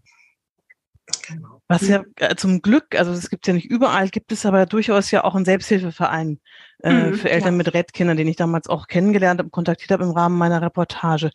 Was 1.75 1.89
ja 1.89 2.05
äh, 2.17 2.37
zum 2.37 2.63
Glück, 2.63 2.99
also 2.99 3.13
es 3.13 3.31
gibt 3.31 3.47
ja 3.47 3.53
nicht 3.53 3.71
überall, 3.71 4.09
gibt 4.09 4.33
es 4.33 4.47
aber 4.47 4.67
durchaus 4.67 5.11
ja 5.11 5.25
auch 5.25 5.35
einen 5.35 5.45
Selbsthilfeverein 5.45 6.41
äh, 6.83 6.93
mhm, 6.93 7.15
für 7.15 7.31
Eltern 7.31 7.55
ja. 7.55 7.59
mit 7.59 7.75
Rettkindern, 7.75 8.17
den 8.17 8.29
ich 8.29 8.37
damals 8.37 8.69
auch 8.69 8.87
kennengelernt 8.87 9.41
und 9.41 9.51
kontaktiert 9.51 9.91
habe 9.91 10.05
im 10.05 10.11
Rahmen 10.11 10.39
meiner 10.39 10.63
Reportage. 10.63 11.31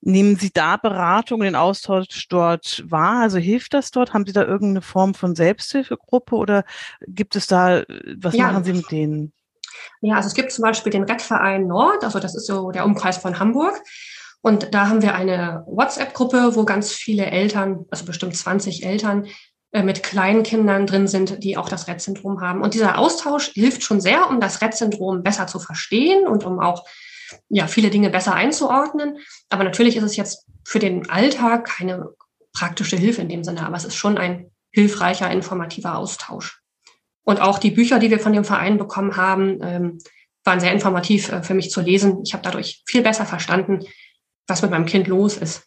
Nehmen 0.00 0.36
Sie 0.36 0.52
da 0.52 0.76
Beratung, 0.76 1.40
den 1.40 1.56
Austausch 1.56 2.28
dort 2.28 2.84
wahr? 2.88 3.22
Also 3.22 3.38
hilft 3.38 3.74
das 3.74 3.90
dort? 3.90 4.12
Haben 4.14 4.26
Sie 4.26 4.32
da 4.32 4.44
irgendeine 4.44 4.82
Form 4.82 5.14
von 5.14 5.34
Selbsthilfegruppe 5.34 6.36
oder 6.36 6.64
gibt 7.06 7.36
es 7.36 7.46
da, 7.46 7.82
was 8.16 8.34
ja. 8.34 8.48
machen 8.48 8.64
Sie 8.64 8.72
mit 8.72 8.90
denen? 8.90 9.32
Ja, 10.00 10.16
also 10.16 10.28
es 10.28 10.34
gibt 10.34 10.52
zum 10.52 10.62
Beispiel 10.62 10.92
den 10.92 11.04
Rettverein 11.04 11.66
Nord, 11.66 12.04
also 12.04 12.18
das 12.18 12.34
ist 12.34 12.46
so 12.46 12.70
der 12.70 12.84
Umkreis 12.84 13.18
von 13.18 13.38
Hamburg. 13.38 13.80
Und 14.42 14.74
da 14.74 14.88
haben 14.88 15.02
wir 15.02 15.14
eine 15.14 15.62
WhatsApp-Gruppe, 15.66 16.56
wo 16.56 16.64
ganz 16.64 16.92
viele 16.92 17.26
Eltern, 17.26 17.86
also 17.90 18.04
bestimmt 18.04 18.36
20 18.36 18.84
Eltern, 18.84 19.24
äh, 19.24 19.30
mit 19.72 20.02
kleinen 20.02 20.42
Kindern 20.42 20.86
drin 20.86 21.08
sind, 21.08 21.42
die 21.42 21.56
auch 21.56 21.68
das 21.68 21.88
Rett-Syndrom 21.88 22.42
haben. 22.42 22.60
Und 22.60 22.74
dieser 22.74 22.98
Austausch 22.98 23.52
hilft 23.54 23.82
schon 23.82 24.02
sehr, 24.02 24.28
um 24.28 24.38
das 24.38 24.60
Rett-Syndrom 24.60 25.22
besser 25.22 25.46
zu 25.46 25.58
verstehen 25.58 26.26
und 26.26 26.44
um 26.44 26.60
auch 26.60 26.84
ja, 27.48 27.66
viele 27.66 27.88
Dinge 27.88 28.10
besser 28.10 28.34
einzuordnen. 28.34 29.18
Aber 29.48 29.64
natürlich 29.64 29.96
ist 29.96 30.02
es 30.02 30.16
jetzt 30.16 30.46
für 30.64 30.78
den 30.78 31.08
Alltag 31.08 31.64
keine 31.64 32.10
praktische 32.52 32.96
Hilfe 32.96 33.22
in 33.22 33.30
dem 33.30 33.44
Sinne, 33.44 33.66
aber 33.66 33.76
es 33.76 33.84
ist 33.84 33.96
schon 33.96 34.18
ein 34.18 34.50
hilfreicher, 34.72 35.30
informativer 35.30 35.96
Austausch. 35.96 36.60
Und 37.24 37.40
auch 37.40 37.58
die 37.58 37.70
Bücher, 37.70 37.98
die 37.98 38.10
wir 38.10 38.18
von 38.18 38.32
dem 38.32 38.44
Verein 38.44 38.76
bekommen 38.76 39.16
haben, 39.16 39.58
ähm, 39.62 39.98
waren 40.44 40.60
sehr 40.60 40.72
informativ 40.72 41.30
äh, 41.30 41.42
für 41.42 41.54
mich 41.54 41.70
zu 41.70 41.80
lesen. 41.80 42.22
Ich 42.24 42.34
habe 42.34 42.42
dadurch 42.42 42.82
viel 42.86 43.02
besser 43.02 43.24
verstanden, 43.24 43.86
was 44.46 44.60
mit 44.60 44.70
meinem 44.70 44.86
Kind 44.86 45.06
los 45.06 45.36
ist. 45.36 45.62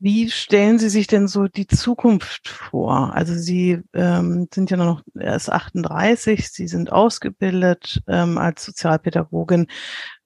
Wie 0.00 0.30
stellen 0.30 0.78
Sie 0.78 0.88
sich 0.88 1.06
denn 1.06 1.28
so 1.28 1.48
die 1.48 1.66
Zukunft 1.66 2.48
vor? 2.48 3.14
Also 3.14 3.34
Sie 3.34 3.80
ähm, 3.92 4.48
sind 4.52 4.70
ja 4.70 4.76
noch 4.76 5.02
erst 5.18 5.50
38, 5.50 6.50
Sie 6.50 6.68
sind 6.68 6.92
ausgebildet 6.92 8.02
ähm, 8.06 8.38
als 8.38 8.64
Sozialpädagogin. 8.64 9.66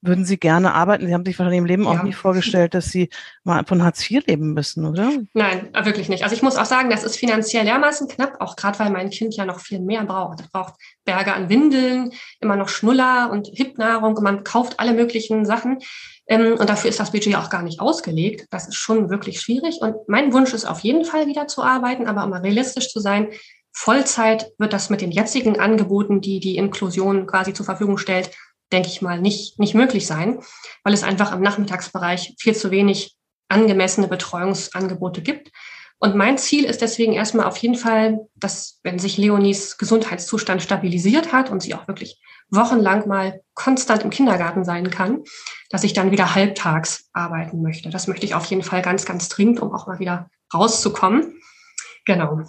Würden 0.02 0.24
Sie 0.24 0.36
gerne 0.36 0.74
arbeiten? 0.74 1.06
Sie 1.06 1.14
haben 1.14 1.24
sich 1.24 1.38
wahrscheinlich 1.38 1.58
im 1.58 1.66
Leben 1.66 1.84
ja. 1.84 1.90
auch 1.90 2.02
nie 2.02 2.12
vorgestellt, 2.12 2.74
dass 2.74 2.86
Sie 2.86 3.08
mal 3.44 3.64
von 3.66 3.82
Hartz 3.82 4.08
IV 4.08 4.26
leben 4.26 4.52
müssen, 4.52 4.84
oder? 4.84 5.10
Nein, 5.32 5.68
wirklich 5.82 6.08
nicht. 6.08 6.22
Also 6.22 6.36
ich 6.36 6.42
muss 6.42 6.56
auch 6.56 6.64
sagen, 6.64 6.90
das 6.90 7.02
ist 7.02 7.16
finanziell 7.16 7.64
dermaßen 7.64 8.06
knapp, 8.08 8.40
auch 8.40 8.56
gerade 8.56 8.78
weil 8.78 8.90
mein 8.90 9.10
Kind 9.10 9.34
ja 9.36 9.44
noch 9.44 9.60
viel 9.60 9.80
mehr 9.80 10.04
braucht. 10.04 10.40
Es 10.40 10.48
braucht 10.48 10.74
Berge 11.04 11.32
an 11.32 11.48
Windeln, 11.48 12.12
immer 12.40 12.56
noch 12.56 12.68
Schnuller 12.68 13.30
und 13.32 13.48
Hipnahrung 13.48 14.16
und 14.16 14.22
man 14.22 14.44
kauft 14.44 14.78
alle 14.78 14.92
möglichen 14.92 15.44
Sachen. 15.44 15.78
Ähm, 16.28 16.56
und 16.58 16.68
dafür 16.68 16.90
ist 16.90 17.00
das 17.00 17.12
Budget 17.12 17.36
auch 17.36 17.50
gar 17.50 17.62
nicht 17.62 17.80
ausgelegt. 17.80 18.46
Das 18.50 18.68
ist 18.68 18.76
schon 18.76 19.10
wirklich 19.10 19.40
schwierig. 19.40 19.78
Und 19.80 19.94
mein 20.08 20.32
Wunsch 20.32 20.52
ist 20.52 20.64
auf 20.64 20.80
jeden 20.80 21.04
Fall 21.04 21.26
wieder 21.26 21.46
zu 21.46 21.62
arbeiten, 21.62 22.06
aber 22.06 22.24
um 22.24 22.32
realistisch 22.32 22.90
zu 22.90 23.00
sein, 23.00 23.28
Vollzeit 23.72 24.52
wird 24.58 24.72
das 24.72 24.88
mit 24.88 25.02
den 25.02 25.10
jetzigen 25.10 25.60
Angeboten, 25.60 26.20
die 26.20 26.40
die 26.40 26.56
Inklusion 26.56 27.26
quasi 27.26 27.52
zur 27.52 27.66
Verfügung 27.66 27.98
stellt, 27.98 28.30
denke 28.72 28.88
ich 28.88 29.02
mal, 29.02 29.20
nicht, 29.20 29.58
nicht 29.58 29.74
möglich 29.74 30.06
sein, 30.06 30.40
weil 30.82 30.94
es 30.94 31.02
einfach 31.02 31.32
im 31.32 31.42
Nachmittagsbereich 31.42 32.34
viel 32.38 32.54
zu 32.54 32.70
wenig 32.70 33.16
angemessene 33.48 34.08
Betreuungsangebote 34.08 35.22
gibt. 35.22 35.52
Und 35.98 36.14
mein 36.14 36.36
Ziel 36.36 36.64
ist 36.64 36.82
deswegen 36.82 37.12
erstmal 37.12 37.46
auf 37.46 37.56
jeden 37.58 37.74
Fall, 37.74 38.26
dass 38.34 38.80
wenn 38.82 38.98
sich 38.98 39.18
Leonies 39.18 39.78
Gesundheitszustand 39.78 40.62
stabilisiert 40.62 41.32
hat 41.32 41.50
und 41.50 41.62
sie 41.62 41.74
auch 41.74 41.86
wirklich 41.86 42.20
wochenlang 42.50 43.08
mal 43.08 43.40
konstant 43.54 44.02
im 44.02 44.10
Kindergarten 44.10 44.64
sein 44.64 44.90
kann, 44.90 45.24
dass 45.70 45.84
ich 45.84 45.92
dann 45.92 46.10
wieder 46.10 46.34
halbtags 46.34 47.08
arbeiten 47.12 47.62
möchte. 47.62 47.90
Das 47.90 48.06
möchte 48.06 48.26
ich 48.26 48.34
auf 48.34 48.46
jeden 48.46 48.62
Fall 48.62 48.82
ganz, 48.82 49.04
ganz 49.04 49.28
dringend, 49.28 49.60
um 49.60 49.72
auch 49.74 49.86
mal 49.86 49.98
wieder 49.98 50.30
rauszukommen. 50.54 51.40
Genau. 52.04 52.42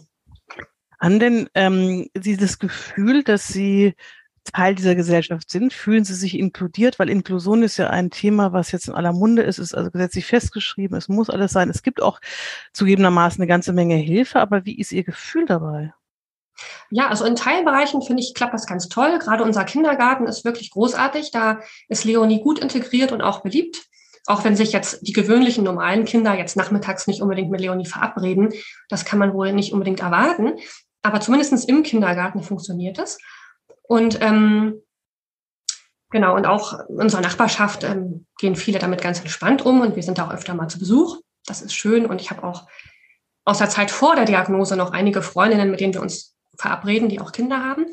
An 0.99 1.19
denn 1.19 1.49
ähm, 1.53 2.07
Sie 2.17 2.37
das 2.37 2.59
Gefühl, 2.59 3.23
dass 3.23 3.47
Sie 3.47 3.95
Teil 4.51 4.75
dieser 4.75 4.95
Gesellschaft 4.95 5.49
sind? 5.49 5.73
Fühlen 5.73 6.03
Sie 6.03 6.13
sich 6.13 6.37
inkludiert? 6.37 6.99
Weil 6.99 7.09
Inklusion 7.09 7.63
ist 7.63 7.77
ja 7.77 7.89
ein 7.89 8.09
Thema, 8.09 8.53
was 8.53 8.71
jetzt 8.71 8.87
in 8.87 8.93
aller 8.93 9.13
Munde 9.13 9.43
ist, 9.43 9.59
ist 9.59 9.75
also 9.75 9.91
gesetzlich 9.91 10.25
festgeschrieben. 10.25 10.97
Es 10.97 11.09
muss 11.09 11.29
alles 11.29 11.51
sein. 11.51 11.69
Es 11.69 11.83
gibt 11.83 12.01
auch 12.01 12.19
zugegebenermaßen 12.73 13.41
eine 13.41 13.47
ganze 13.47 13.73
Menge 13.73 13.95
Hilfe. 13.95 14.39
Aber 14.39 14.65
wie 14.65 14.77
ist 14.77 14.91
Ihr 14.91 15.03
Gefühl 15.03 15.45
dabei? 15.45 15.93
Ja, 16.89 17.07
also 17.07 17.25
in 17.25 17.35
Teilbereichen 17.35 18.01
finde 18.01 18.23
ich, 18.23 18.33
klappt 18.33 18.53
das 18.53 18.65
ganz 18.65 18.87
toll. 18.87 19.19
Gerade 19.19 19.43
unser 19.43 19.63
Kindergarten 19.63 20.27
ist 20.27 20.45
wirklich 20.45 20.71
großartig. 20.71 21.31
Da 21.31 21.59
ist 21.89 22.05
Leonie 22.05 22.41
gut 22.41 22.59
integriert 22.59 23.11
und 23.11 23.21
auch 23.21 23.41
beliebt. 23.41 23.85
Auch 24.25 24.43
wenn 24.43 24.55
sich 24.55 24.73
jetzt 24.73 25.07
die 25.07 25.13
gewöhnlichen 25.13 25.63
normalen 25.63 26.05
Kinder 26.05 26.33
jetzt 26.37 26.57
nachmittags 26.57 27.07
nicht 27.07 27.21
unbedingt 27.21 27.49
mit 27.49 27.61
Leonie 27.61 27.85
verabreden. 27.85 28.53
Das 28.89 29.05
kann 29.05 29.19
man 29.19 29.33
wohl 29.33 29.53
nicht 29.53 29.73
unbedingt 29.73 30.01
erwarten. 30.01 30.55
Aber 31.01 31.21
zumindestens 31.21 31.65
im 31.65 31.83
Kindergarten 31.83 32.43
funktioniert 32.43 32.99
es. 32.99 33.17
Und 33.83 34.21
ähm, 34.21 34.81
genau, 36.09 36.35
und 36.35 36.45
auch 36.45 36.79
in 36.89 36.99
unserer 36.99 37.21
Nachbarschaft 37.21 37.83
ähm, 37.83 38.25
gehen 38.37 38.55
viele 38.55 38.79
damit 38.79 39.01
ganz 39.01 39.19
entspannt 39.19 39.65
um 39.65 39.79
und 39.81 39.95
wir 39.95 40.03
sind 40.03 40.17
da 40.17 40.27
auch 40.27 40.33
öfter 40.33 40.53
mal 40.53 40.67
zu 40.67 40.79
Besuch. 40.79 41.21
Das 41.45 41.61
ist 41.61 41.73
schön. 41.73 42.05
Und 42.05 42.19
ich 42.19 42.29
habe 42.29 42.43
auch 42.43 42.67
aus 43.45 43.59
der 43.59 43.69
Zeit 43.69 43.91
vor 43.91 44.15
der 44.15 44.25
Diagnose 44.25 44.75
noch 44.75 44.91
einige 44.91 45.21
Freundinnen, 45.21 45.71
mit 45.71 45.79
denen 45.79 45.93
wir 45.93 46.01
uns 46.01 46.36
verabreden, 46.57 47.09
die 47.09 47.19
auch 47.19 47.31
Kinder 47.31 47.63
haben. 47.63 47.85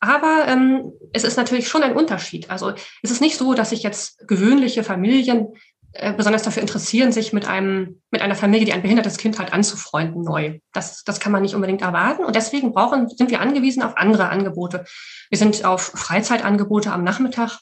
Aber 0.00 0.44
ähm, 0.46 0.92
es 1.12 1.24
ist 1.24 1.36
natürlich 1.36 1.68
schon 1.68 1.82
ein 1.82 1.96
Unterschied. 1.96 2.50
Also 2.50 2.72
es 3.02 3.10
ist 3.10 3.20
nicht 3.20 3.36
so, 3.36 3.54
dass 3.54 3.70
sich 3.70 3.82
jetzt 3.82 4.26
gewöhnliche 4.28 4.84
Familien 4.84 5.48
äh, 5.92 6.12
besonders 6.12 6.42
dafür 6.42 6.62
interessieren, 6.62 7.10
sich 7.10 7.32
mit 7.32 7.48
einem 7.48 8.02
mit 8.10 8.22
einer 8.22 8.36
Familie, 8.36 8.66
die 8.66 8.72
ein 8.72 8.82
behindertes 8.82 9.16
Kind 9.16 9.38
hat, 9.38 9.52
anzufreunden 9.52 10.22
neu. 10.22 10.60
Das, 10.72 11.02
das 11.02 11.18
kann 11.18 11.32
man 11.32 11.42
nicht 11.42 11.54
unbedingt 11.54 11.82
erwarten. 11.82 12.24
Und 12.24 12.36
deswegen 12.36 12.72
brauchen, 12.72 13.08
sind 13.08 13.30
wir 13.30 13.40
angewiesen 13.40 13.82
auf 13.82 13.96
andere 13.96 14.28
Angebote. 14.28 14.84
Wir 15.30 15.38
sind 15.38 15.64
auf 15.64 15.82
Freizeitangebote 15.82 16.92
am 16.92 17.02
Nachmittag 17.02 17.58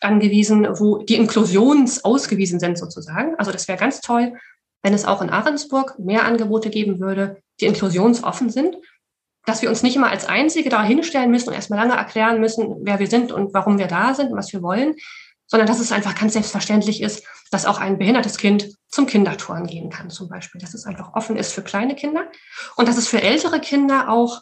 angewiesen, 0.00 0.66
wo 0.78 0.98
die 0.98 1.16
Inklusions 1.16 2.04
ausgewiesen 2.04 2.58
sind 2.58 2.78
sozusagen. 2.78 3.36
Also 3.36 3.52
das 3.52 3.68
wäre 3.68 3.78
ganz 3.78 4.00
toll, 4.00 4.34
wenn 4.82 4.92
es 4.92 5.04
auch 5.04 5.22
in 5.22 5.30
Ahrensburg 5.30 5.98
mehr 5.98 6.24
Angebote 6.24 6.68
geben 6.68 6.98
würde, 6.98 7.42
die 7.60 7.66
inklusionsoffen 7.66 8.50
sind 8.50 8.76
dass 9.46 9.62
wir 9.62 9.68
uns 9.68 9.82
nicht 9.82 9.96
immer 9.96 10.10
als 10.10 10.26
Einzige 10.26 10.70
da 10.70 10.82
hinstellen 10.82 11.30
müssen 11.30 11.48
und 11.48 11.54
erstmal 11.54 11.78
lange 11.78 11.94
erklären 11.94 12.40
müssen, 12.40 12.76
wer 12.80 12.98
wir 12.98 13.06
sind 13.06 13.32
und 13.32 13.52
warum 13.54 13.78
wir 13.78 13.86
da 13.86 14.14
sind 14.14 14.30
und 14.30 14.38
was 14.38 14.52
wir 14.52 14.62
wollen, 14.62 14.94
sondern 15.46 15.68
dass 15.68 15.80
es 15.80 15.92
einfach 15.92 16.14
ganz 16.14 16.32
selbstverständlich 16.32 17.02
ist, 17.02 17.26
dass 17.50 17.66
auch 17.66 17.78
ein 17.78 17.98
behindertes 17.98 18.38
Kind 18.38 18.74
zum 18.88 19.06
Kindertouren 19.06 19.66
gehen 19.66 19.90
kann, 19.90 20.10
zum 20.10 20.28
Beispiel. 20.28 20.60
Dass 20.60 20.74
es 20.74 20.86
einfach 20.86 21.14
offen 21.14 21.36
ist 21.36 21.52
für 21.52 21.62
kleine 21.62 21.94
Kinder 21.94 22.26
und 22.76 22.88
dass 22.88 22.96
es 22.96 23.08
für 23.08 23.20
ältere 23.20 23.60
Kinder 23.60 24.08
auch 24.08 24.40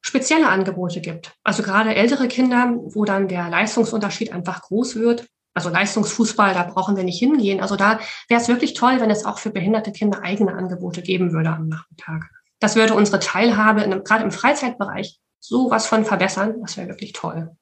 spezielle 0.00 0.48
Angebote 0.48 1.00
gibt. 1.00 1.34
Also 1.44 1.62
gerade 1.62 1.94
ältere 1.94 2.28
Kinder, 2.28 2.74
wo 2.76 3.04
dann 3.04 3.28
der 3.28 3.48
Leistungsunterschied 3.48 4.32
einfach 4.32 4.62
groß 4.62 4.96
wird. 4.96 5.26
Also 5.54 5.70
Leistungsfußball, 5.70 6.54
da 6.54 6.62
brauchen 6.62 6.96
wir 6.96 7.04
nicht 7.04 7.18
hingehen. 7.18 7.60
Also 7.60 7.76
da 7.76 8.00
wäre 8.28 8.40
es 8.40 8.48
wirklich 8.48 8.74
toll, 8.74 9.00
wenn 9.00 9.10
es 9.10 9.24
auch 9.24 9.38
für 9.38 9.50
behinderte 9.50 9.92
Kinder 9.92 10.22
eigene 10.22 10.54
Angebote 10.54 11.02
geben 11.02 11.32
würde 11.32 11.50
am 11.50 11.68
Nachmittag. 11.68 12.30
Das 12.60 12.76
würde 12.76 12.94
unsere 12.94 13.20
Teilhabe 13.20 13.82
gerade 14.04 14.24
im 14.24 14.30
Freizeitbereich 14.30 15.20
sowas 15.40 15.86
von 15.86 16.04
verbessern. 16.04 16.60
Das 16.60 16.76
wäre 16.76 16.88
wirklich 16.88 17.12
toll 17.12 17.56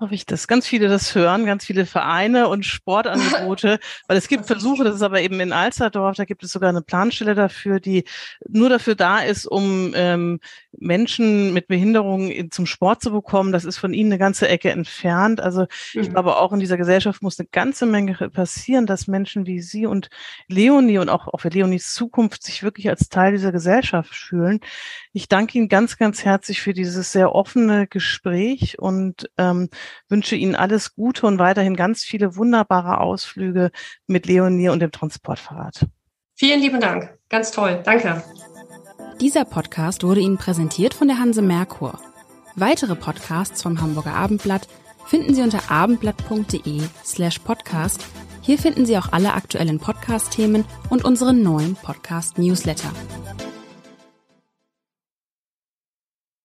hoffe 0.00 0.14
ich, 0.14 0.26
dass 0.26 0.46
ganz 0.46 0.66
viele 0.66 0.88
das 0.88 1.14
hören, 1.14 1.46
ganz 1.46 1.64
viele 1.64 1.86
Vereine 1.86 2.48
und 2.48 2.64
Sportangebote, 2.66 3.78
weil 4.06 4.16
es 4.16 4.28
gibt 4.28 4.46
Versuche, 4.46 4.84
das 4.84 4.96
ist 4.96 5.02
aber 5.02 5.20
eben 5.20 5.40
in 5.40 5.52
Alsterdorf, 5.52 6.16
da 6.16 6.24
gibt 6.24 6.42
es 6.44 6.52
sogar 6.52 6.70
eine 6.70 6.82
Planstelle 6.82 7.34
dafür, 7.34 7.80
die 7.80 8.04
nur 8.48 8.68
dafür 8.68 8.94
da 8.94 9.18
ist, 9.18 9.46
um 9.46 9.92
ähm, 9.94 10.40
Menschen 10.72 11.52
mit 11.52 11.66
Behinderungen 11.66 12.50
zum 12.50 12.66
Sport 12.66 13.02
zu 13.02 13.10
bekommen. 13.10 13.52
Das 13.52 13.64
ist 13.64 13.78
von 13.78 13.92
ihnen 13.92 14.12
eine 14.12 14.18
ganze 14.18 14.48
Ecke 14.48 14.70
entfernt. 14.70 15.40
Also 15.40 15.62
mhm. 15.94 16.00
ich 16.00 16.10
glaube, 16.10 16.36
auch 16.36 16.52
in 16.52 16.60
dieser 16.60 16.76
Gesellschaft 16.76 17.22
muss 17.22 17.38
eine 17.38 17.48
ganze 17.50 17.86
Menge 17.86 18.14
passieren, 18.30 18.86
dass 18.86 19.08
Menschen 19.08 19.46
wie 19.46 19.60
Sie 19.60 19.86
und 19.86 20.10
Leonie 20.46 20.98
und 20.98 21.08
auch, 21.08 21.28
auch 21.28 21.40
für 21.40 21.48
Leonies 21.48 21.92
Zukunft 21.92 22.42
sich 22.42 22.62
wirklich 22.62 22.88
als 22.88 23.08
Teil 23.08 23.32
dieser 23.32 23.52
Gesellschaft 23.52 24.14
fühlen. 24.14 24.60
Ich 25.12 25.28
danke 25.28 25.58
Ihnen 25.58 25.68
ganz, 25.68 25.96
ganz 25.96 26.24
herzlich 26.24 26.60
für 26.60 26.72
dieses 26.72 27.12
sehr 27.12 27.34
offene 27.34 27.86
Gespräch 27.86 28.78
und 28.78 29.30
ähm, 29.36 29.68
wünsche 30.08 30.36
Ihnen 30.36 30.54
alles 30.54 30.94
Gute 30.94 31.26
und 31.26 31.38
weiterhin 31.38 31.76
ganz 31.76 32.02
viele 32.02 32.36
wunderbare 32.36 33.00
Ausflüge 33.00 33.70
mit 34.06 34.26
Leonie 34.26 34.68
und 34.68 34.80
dem 34.80 34.92
Transportfahrrad. 34.92 35.86
Vielen 36.34 36.60
lieben 36.60 36.80
Dank. 36.80 37.18
Ganz 37.28 37.50
toll. 37.50 37.80
Danke. 37.84 38.22
Dieser 39.20 39.44
Podcast 39.44 40.04
wurde 40.04 40.20
Ihnen 40.20 40.38
präsentiert 40.38 40.94
von 40.94 41.08
der 41.08 41.18
Hanse 41.18 41.42
Merkur. 41.42 41.98
Weitere 42.54 42.94
Podcasts 42.94 43.62
vom 43.62 43.80
Hamburger 43.80 44.14
Abendblatt 44.14 44.68
finden 45.06 45.34
Sie 45.34 45.42
unter 45.42 45.70
abendblatt.de 45.70 46.82
slash 47.04 47.38
podcast. 47.40 48.04
Hier 48.42 48.58
finden 48.58 48.86
Sie 48.86 48.96
auch 48.96 49.12
alle 49.12 49.34
aktuellen 49.34 49.78
Podcast-Themen 49.78 50.64
und 50.90 51.04
unseren 51.04 51.42
neuen 51.42 51.74
Podcast-Newsletter. 51.76 52.92